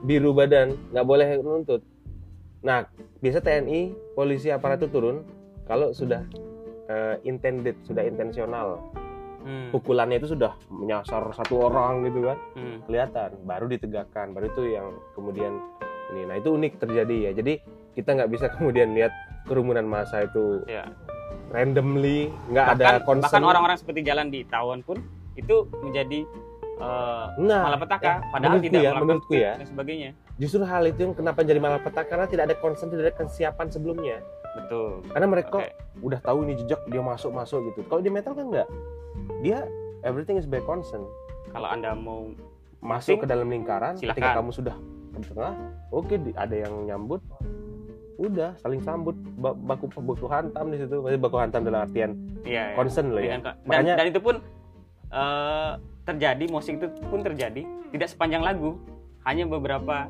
biru 0.03 0.35
badan 0.35 0.75
nggak 0.91 1.05
boleh 1.07 1.27
nuntut. 1.39 1.81
Nah 2.63 2.87
biasa 3.23 3.39
TNI 3.43 3.95
polisi 4.15 4.51
aparat 4.51 4.83
itu 4.83 4.91
turun. 4.91 5.23
Kalau 5.63 5.93
sudah 5.95 6.25
eh, 6.89 7.15
intended 7.23 7.79
sudah 7.85 8.03
intensional. 8.03 8.83
Hmm, 9.39 9.71
pukulannya 9.71 10.19
itu 10.19 10.35
sudah 10.35 10.51
menyasar 10.67 11.31
satu 11.31 11.71
orang 11.71 12.03
gitu 12.03 12.27
kan. 12.27 12.37
Hmm, 12.59 12.83
kelihatan 12.83 13.29
baru 13.47 13.71
ditegakkan 13.71 14.35
baru 14.35 14.51
itu 14.51 14.75
yang 14.75 14.91
kemudian 15.15 15.55
ini. 16.11 16.27
Nah 16.27 16.35
itu 16.35 16.51
unik 16.51 16.83
terjadi 16.83 17.31
ya. 17.31 17.31
Jadi 17.31 17.63
kita 17.95 18.19
nggak 18.19 18.31
bisa 18.35 18.51
kemudian 18.59 18.91
lihat 18.91 19.15
kerumunan 19.47 19.87
massa 19.87 20.27
itu 20.27 20.67
ya 20.67 20.91
randomly 21.49 22.29
nggak 22.51 22.77
ada 22.77 23.01
concern. 23.01 23.25
bahkan 23.25 23.45
orang-orang 23.47 23.77
seperti 23.79 24.05
jalan 24.05 24.27
di 24.29 24.45
tawon 24.45 24.85
pun 24.85 24.99
itu 25.39 25.55
menjadi 25.79 26.19
eh, 26.79 27.25
nah 27.39 27.61
malapetaka 27.71 28.23
ya, 28.23 28.31
padahal 28.31 28.57
tidak 28.59 28.81
ya, 28.81 28.91
melakukan 28.93 29.05
menurutku 29.07 29.33
ya. 29.35 29.51
dan 29.59 29.67
sebagainya. 29.67 30.09
Justru 30.39 30.63
hal 30.63 30.83
itu 30.87 30.99
yang 31.03 31.13
kenapa 31.15 31.43
jadi 31.43 31.59
malapetaka 31.59 32.07
karena 32.07 32.25
tidak 32.27 32.43
ada 32.47 32.55
concern 32.63 32.87
tidak 32.87 33.11
ada 33.11 33.15
kesiapan 33.19 33.67
sebelumnya. 33.67 34.17
Betul. 34.55 35.03
Karena 35.11 35.27
mereka 35.27 35.59
Oke. 35.61 35.71
udah 36.01 36.19
tahu 36.23 36.37
ini 36.47 36.53
jejak 36.57 36.81
dia 36.87 37.01
masuk 37.03 37.31
masuk 37.35 37.59
gitu. 37.71 37.83
Kalau 37.91 38.01
di 38.01 38.09
metal 38.09 38.33
kan 38.33 38.47
nggak. 38.47 38.67
Dia 39.43 39.67
everything 40.07 40.39
is 40.39 40.47
by 40.47 40.63
concern. 40.63 41.03
Kalau 41.51 41.67
anda 41.67 41.91
mau 41.93 42.31
masuk 42.79 43.23
ke 43.23 43.27
dalam 43.27 43.51
lingkaran 43.51 43.99
ketika 43.99 44.15
silakan. 44.15 44.37
kamu 44.39 44.51
sudah 44.55 44.75
ke 45.19 45.35
tengah 45.35 45.55
oke 45.91 46.15
di- 46.15 46.37
ada 46.39 46.55
yang 46.55 46.73
nyambut 46.87 47.19
udah 48.15 48.55
saling 48.59 48.79
sambut. 48.79 49.15
Ba- 49.35 49.55
baku 49.55 49.91
baku 49.91 50.27
hantam 50.31 50.71
di 50.71 50.79
situ. 50.79 51.03
Maksudnya 51.03 51.21
baku 51.21 51.37
hantam 51.39 51.61
dalam 51.67 51.83
artian 51.83 52.15
iya, 52.47 52.71
iya. 52.71 52.75
concern 52.79 53.11
loh 53.11 53.19
ya. 53.23 53.39
Dan, 53.39 53.55
Makanya- 53.67 53.95
dan 53.99 54.07
itu 54.07 54.19
pun 54.23 54.39
eh, 55.13 55.71
terjadi 56.05 56.45
musik 56.49 56.81
itu 56.81 56.87
pun 57.09 57.21
terjadi. 57.21 57.61
Tidak 57.93 58.07
sepanjang 58.09 58.41
lagu 58.41 58.77
hanya 59.25 59.45
beberapa 59.45 60.09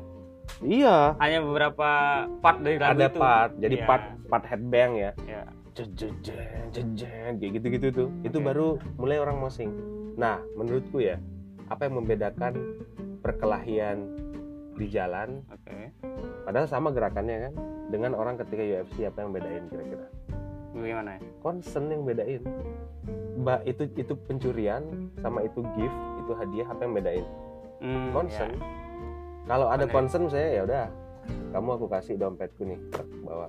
iya. 0.64 1.14
hanya 1.20 1.44
beberapa 1.44 1.88
part 2.40 2.58
dari 2.64 2.76
lagu 2.80 2.96
ada 2.96 3.06
itu. 3.08 3.18
part 3.20 3.50
jadi 3.60 3.76
Iya. 3.80 3.86
part 3.88 4.04
part 4.28 4.44
headbang 4.48 4.92
ya. 4.96 5.10
Jejeng 5.76 6.16
jejeng 6.74 7.32
kayak 7.40 7.52
gitu 7.60 7.66
gitu 7.72 7.86
tuh. 7.92 8.08
Itu 8.26 8.38
Oke. 8.42 8.46
baru 8.52 8.68
mulai 9.00 9.16
orang 9.20 9.40
mosing. 9.40 9.70
Nah 10.16 10.40
menurutku 10.56 11.00
ya 11.00 11.16
apa 11.70 11.86
yang 11.86 12.02
membedakan 12.02 12.52
perkelahian 13.22 14.10
di 14.76 14.86
jalan? 14.90 15.44
Oke. 15.52 15.92
Padahal 16.44 16.66
sama 16.66 16.90
gerakannya 16.90 17.48
kan 17.48 17.52
dengan 17.90 18.12
orang 18.16 18.38
ketika 18.38 18.62
UFC 18.62 19.06
apa 19.06 19.22
yang 19.22 19.30
bedain 19.34 19.64
kira-kira 19.68 20.06
bagaimana? 20.74 21.10
Ya 21.16 21.20
concern 21.40 21.84
yang 21.90 22.02
bedain. 22.06 22.42
Mbak 23.40 23.60
itu 23.64 23.82
itu 23.96 24.12
pencurian 24.28 24.82
sama 25.24 25.42
itu 25.44 25.64
gift 25.74 25.98
itu 26.20 26.32
hadiah 26.36 26.66
apa 26.68 26.80
yang 26.84 26.94
bedain? 26.94 27.26
Hmm, 27.80 28.12
concern. 28.12 28.52
ya. 28.52 28.60
kalau 29.48 29.66
ada 29.72 29.88
Benar. 29.88 29.94
concern 29.96 30.24
saya 30.28 30.48
ya 30.52 30.62
udah 30.68 30.84
kamu 31.50 31.68
aku 31.80 31.86
kasih 31.88 32.14
dompetku 32.20 32.62
nih 32.68 32.78
bawa. 33.24 33.48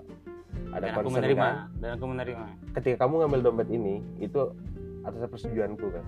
Ada 0.71 0.87
dan 0.87 0.91
aku 0.95 0.99
concern 1.03 1.15
menerima 1.19 1.43
kan? 1.43 1.55
dan 1.83 1.89
aku 1.99 2.05
menerima. 2.07 2.45
Ketika 2.79 2.95
kamu 3.05 3.13
ngambil 3.25 3.39
dompet 3.43 3.67
ini 3.69 3.95
itu 4.23 4.41
atas 5.03 5.27
persetujuanku 5.27 5.87
kan? 5.91 6.05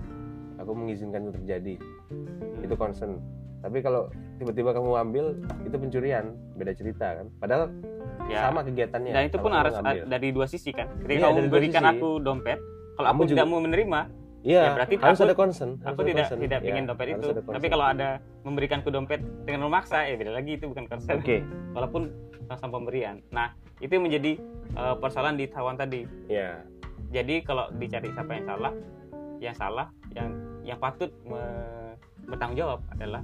Aku 0.64 0.72
mengizinkan 0.72 1.28
itu 1.28 1.32
terjadi. 1.42 1.74
Hmm. 2.08 2.64
itu 2.64 2.74
concern. 2.78 3.20
Tapi 3.60 3.80
kalau 3.80 4.08
tiba-tiba 4.40 4.72
kamu 4.72 4.90
ambil 5.08 5.24
itu 5.64 5.76
pencurian. 5.76 6.32
Beda 6.56 6.72
cerita 6.72 7.20
kan? 7.20 7.26
Padahal 7.40 7.72
ya. 8.24 8.40
Sama 8.42 8.60
kegiatannya 8.62 9.10
dan 9.10 9.22
itu 9.24 9.36
pun 9.36 9.50
harus 9.50 9.74
ngambil. 9.74 10.04
dari 10.06 10.28
dua 10.30 10.46
sisi 10.46 10.70
kan. 10.70 10.86
Ketika 10.98 11.20
kamu 11.22 11.34
dari 11.34 11.42
dua 11.42 11.54
berikan 11.54 11.82
sisi. 11.82 11.92
aku 11.92 12.08
dompet 12.18 12.58
kalau 12.94 13.08
Kamu 13.08 13.16
aku 13.16 13.22
juga- 13.24 13.36
tidak 13.36 13.48
mau 13.48 13.60
menerima 13.60 14.00
Iya, 14.44 14.60
ya 14.60 14.70
berarti 14.74 14.94
harus 14.98 15.16
aku- 15.16 15.24
ada 15.24 15.34
concern 15.34 15.70
harus 15.74 15.88
aku 15.88 15.98
ada 15.98 16.04
tidak 16.06 16.20
concern. 16.22 16.40
tidak 16.42 16.60
Ya, 16.60 16.68
ingin 16.68 16.84
dompet 16.84 17.06
itu. 17.10 17.28
tapi 17.32 17.66
kalau 17.66 17.86
ada 17.86 18.08
memberikanku 18.42 18.88
dompet 18.88 19.18
dengan 19.42 19.60
memaksa 19.62 19.98
ya 20.02 20.14
beda 20.14 20.32
lagi 20.32 20.50
itu 20.54 20.64
bukan 20.66 20.84
concern. 20.84 21.16
Oke. 21.16 21.40
Walaupun 21.76 22.02
sama 22.46 22.68
pemberian. 22.70 23.24
Nah 23.30 23.50
itu 23.78 23.96
menjadi 23.96 24.36
eh, 24.70 24.94
persoalan 24.96 25.34
di 25.34 25.46
Taiwan 25.46 25.74
tadi. 25.74 26.04
Ya 26.28 26.60
jadi 27.08 27.40
kalau 27.40 27.72
dicari 27.72 28.10
siapa 28.10 28.32
yang 28.32 28.44
salah 28.44 28.72
yang 29.38 29.54
salah 29.54 29.86
yang 30.12 30.28
yang 30.62 30.78
patut 30.78 31.08
me- 31.22 31.96
bertanggung 32.24 32.56
jawab 32.58 32.80
adalah 32.90 33.20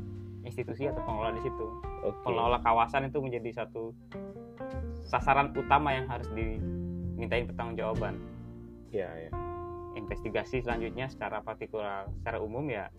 institusi 0.50 0.90
atau 0.90 0.98
pengelola 1.06 1.32
di 1.38 1.42
situ. 1.46 1.66
Oke. 2.02 2.18
Pengelola 2.26 2.58
kawasan 2.60 3.06
itu 3.06 3.22
menjadi 3.22 3.62
satu 3.62 3.94
sasaran 5.06 5.54
utama 5.54 5.94
yang 5.94 6.10
harus 6.10 6.26
dimintain 6.34 7.46
pertanggungjawaban. 7.46 8.18
Ya 8.90 9.08
ya. 9.14 9.30
Investigasi 9.94 10.66
selanjutnya 10.66 11.06
secara 11.06 11.38
partikular 11.40 12.10
secara 12.18 12.42
umum 12.42 12.66
ya 12.66 12.90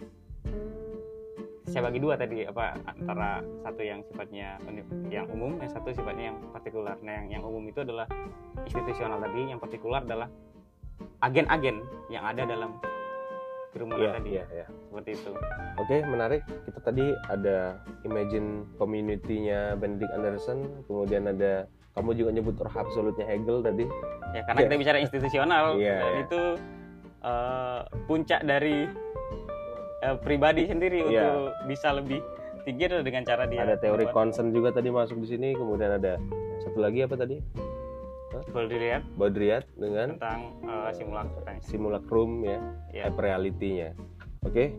saya 1.72 1.88
bagi 1.88 2.04
dua 2.04 2.20
tadi 2.20 2.44
apa 2.44 2.76
antara 2.84 3.40
satu 3.64 3.80
yang 3.80 4.04
sifatnya 4.04 4.60
yang 5.08 5.24
umum 5.32 5.56
yang 5.62 5.72
satu 5.72 5.96
sifatnya 5.96 6.36
yang 6.36 6.38
partikular. 6.52 7.00
Nah 7.00 7.24
yang 7.24 7.40
yang 7.40 7.44
umum 7.48 7.64
itu 7.70 7.80
adalah 7.80 8.10
institusional 8.68 9.24
tadi 9.24 9.48
yang 9.48 9.60
partikular 9.62 10.04
adalah 10.04 10.28
agen-agen 11.24 11.80
yang 12.12 12.28
ada 12.28 12.44
dalam 12.44 12.76
kerumunan 13.72 14.04
ya 14.04 14.12
tadi. 14.20 14.30
ya 14.36 14.46
ya 14.54 14.66
seperti 14.68 15.10
itu. 15.16 15.32
Oke 15.80 15.96
menarik. 16.04 16.42
Kita 16.68 16.80
tadi 16.84 17.06
ada 17.28 17.58
imagine 18.04 18.68
community-nya 18.76 19.80
Benedict 19.80 20.12
Anderson 20.12 20.84
kemudian 20.86 21.26
ada 21.26 21.66
kamu 21.92 22.16
juga 22.16 22.30
nyebut 22.32 22.56
roh 22.56 22.72
absolutnya 22.72 23.26
Hegel 23.26 23.64
tadi. 23.64 23.86
Ya 24.32 24.42
karena 24.48 24.60
Ya. 24.60 24.66
kita 24.68 24.76
bicara 24.80 24.98
institusional. 25.00 25.66
Iya, 25.82 25.98
dan 25.98 26.12
iya. 26.12 26.22
itu 26.24 26.42
eh, 27.22 27.80
puncak 28.06 28.42
dari 28.44 28.78
eh, 30.02 30.16
pribadi 30.20 30.68
sendiri 30.68 31.08
Iya. 31.08 31.08
untuk 31.08 31.36
bisa 31.68 31.92
lebih 31.92 32.20
tinggi 32.62 32.86
adalah 32.86 33.02
dengan 33.02 33.24
cara 33.26 33.44
dia 33.50 33.66
ada 33.66 33.74
teori 33.74 34.06
concern 34.14 34.54
juga 34.54 34.70
tadi 34.70 34.94
masuk 34.94 35.18
di 35.18 35.34
sini 35.34 35.58
kemudian 35.58 35.98
ada 35.98 36.22
satu 36.62 36.78
lagi 36.78 37.02
apa 37.02 37.18
tadi 37.18 37.42
dilihat 38.54 39.04
Baudrillard 39.16 39.68
dengan 39.74 40.16
tentang 40.16 40.42
eh, 40.62 40.92
simulacrum. 40.92 41.44
Simulacrum 41.62 42.32
ya 42.44 42.58
ya 42.92 43.04
hyper 43.08 43.24
reality-nya. 43.24 43.90
Oke 44.44 44.76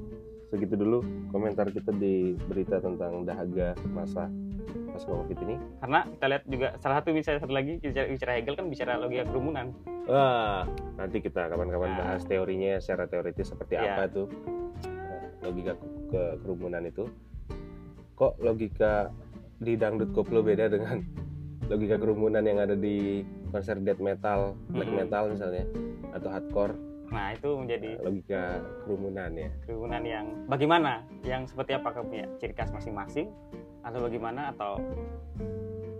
segitu 0.52 0.76
dulu 0.76 1.00
komentar 1.32 1.64
kita 1.66 1.96
di 1.96 2.36
berita 2.44 2.76
tentang 2.76 3.24
dahaga 3.24 3.72
masa 3.88 4.28
pas 4.92 5.00
covid 5.00 5.38
ini. 5.40 5.56
Karena 5.80 6.04
kita 6.04 6.26
lihat 6.28 6.44
juga 6.44 6.68
salah 6.76 7.00
satu 7.00 7.16
bisa 7.16 7.40
satu 7.40 7.48
lagi 7.48 7.80
bicara, 7.80 8.04
bicara 8.04 8.32
Hegel 8.36 8.54
kan 8.54 8.66
bicara 8.68 9.00
logika 9.00 9.24
kerumunan. 9.24 9.72
Wah 10.04 10.68
nanti 11.00 11.24
kita 11.24 11.48
kapan-kapan 11.48 11.90
Nah. 11.90 11.98
bahas 11.98 12.22
teorinya 12.28 12.76
secara 12.76 13.08
teoritis 13.08 13.48
seperti 13.48 13.80
Iya. 13.80 13.96
apa 13.96 14.04
tuh. 14.12 14.28
Logika 15.40 15.72
ke- 16.12 16.36
kerumunan 16.38 16.84
itu. 16.84 17.08
Kok 18.14 18.38
logika 18.38 19.08
di 19.56 19.72
dangdut 19.74 20.12
koplo 20.12 20.44
beda 20.44 20.68
dengan 20.68 21.00
logika 21.72 21.96
kerumunan 21.96 22.44
yang 22.44 22.60
ada 22.60 22.76
di 22.76 23.24
konser 23.52 23.76
death 23.78 24.00
metal 24.00 24.56
black 24.72 24.88
metal 24.88 25.28
misalnya 25.28 25.64
atau 26.10 26.28
hardcore 26.32 26.74
nah 27.12 27.36
itu 27.36 27.48
menjadi 27.52 28.00
logika 28.00 28.42
kerumunan 28.82 29.30
ya 29.36 29.50
kerumunan 29.68 30.02
yang 30.02 30.26
bagaimana 30.48 31.04
yang 31.22 31.44
seperti 31.44 31.76
apa 31.76 31.92
punya 32.00 32.24
ciri 32.40 32.56
khas 32.56 32.72
masing-masing 32.72 33.28
atau 33.84 34.00
bagaimana 34.00 34.56
atau 34.56 34.80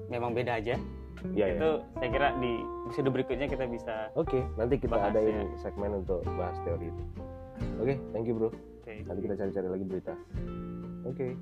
memang 0.08 0.32
beda 0.32 0.56
aja 0.56 0.80
ya, 1.36 1.46
ya. 1.46 1.54
itu 1.54 1.70
saya 2.00 2.08
kira 2.08 2.28
di 2.40 2.52
episode 2.88 3.08
berikutnya 3.12 3.46
kita 3.48 3.64
bisa 3.68 4.08
Oke, 4.16 4.40
nanti 4.56 4.80
kita 4.80 4.96
Bahas, 4.96 5.12
adain 5.12 5.36
ya. 5.36 5.44
segmen 5.60 6.04
untuk 6.04 6.20
bahas 6.36 6.56
teori 6.66 6.88
itu. 6.90 7.02
Oke, 7.80 7.94
thank 8.12 8.26
you 8.28 8.34
bro. 8.36 8.48
oke, 8.50 8.92
Nanti 9.06 9.20
kita 9.24 9.34
cari-cari 9.38 9.68
lagi 9.70 9.84
berita. 9.86 10.14
Oke. 11.08 11.32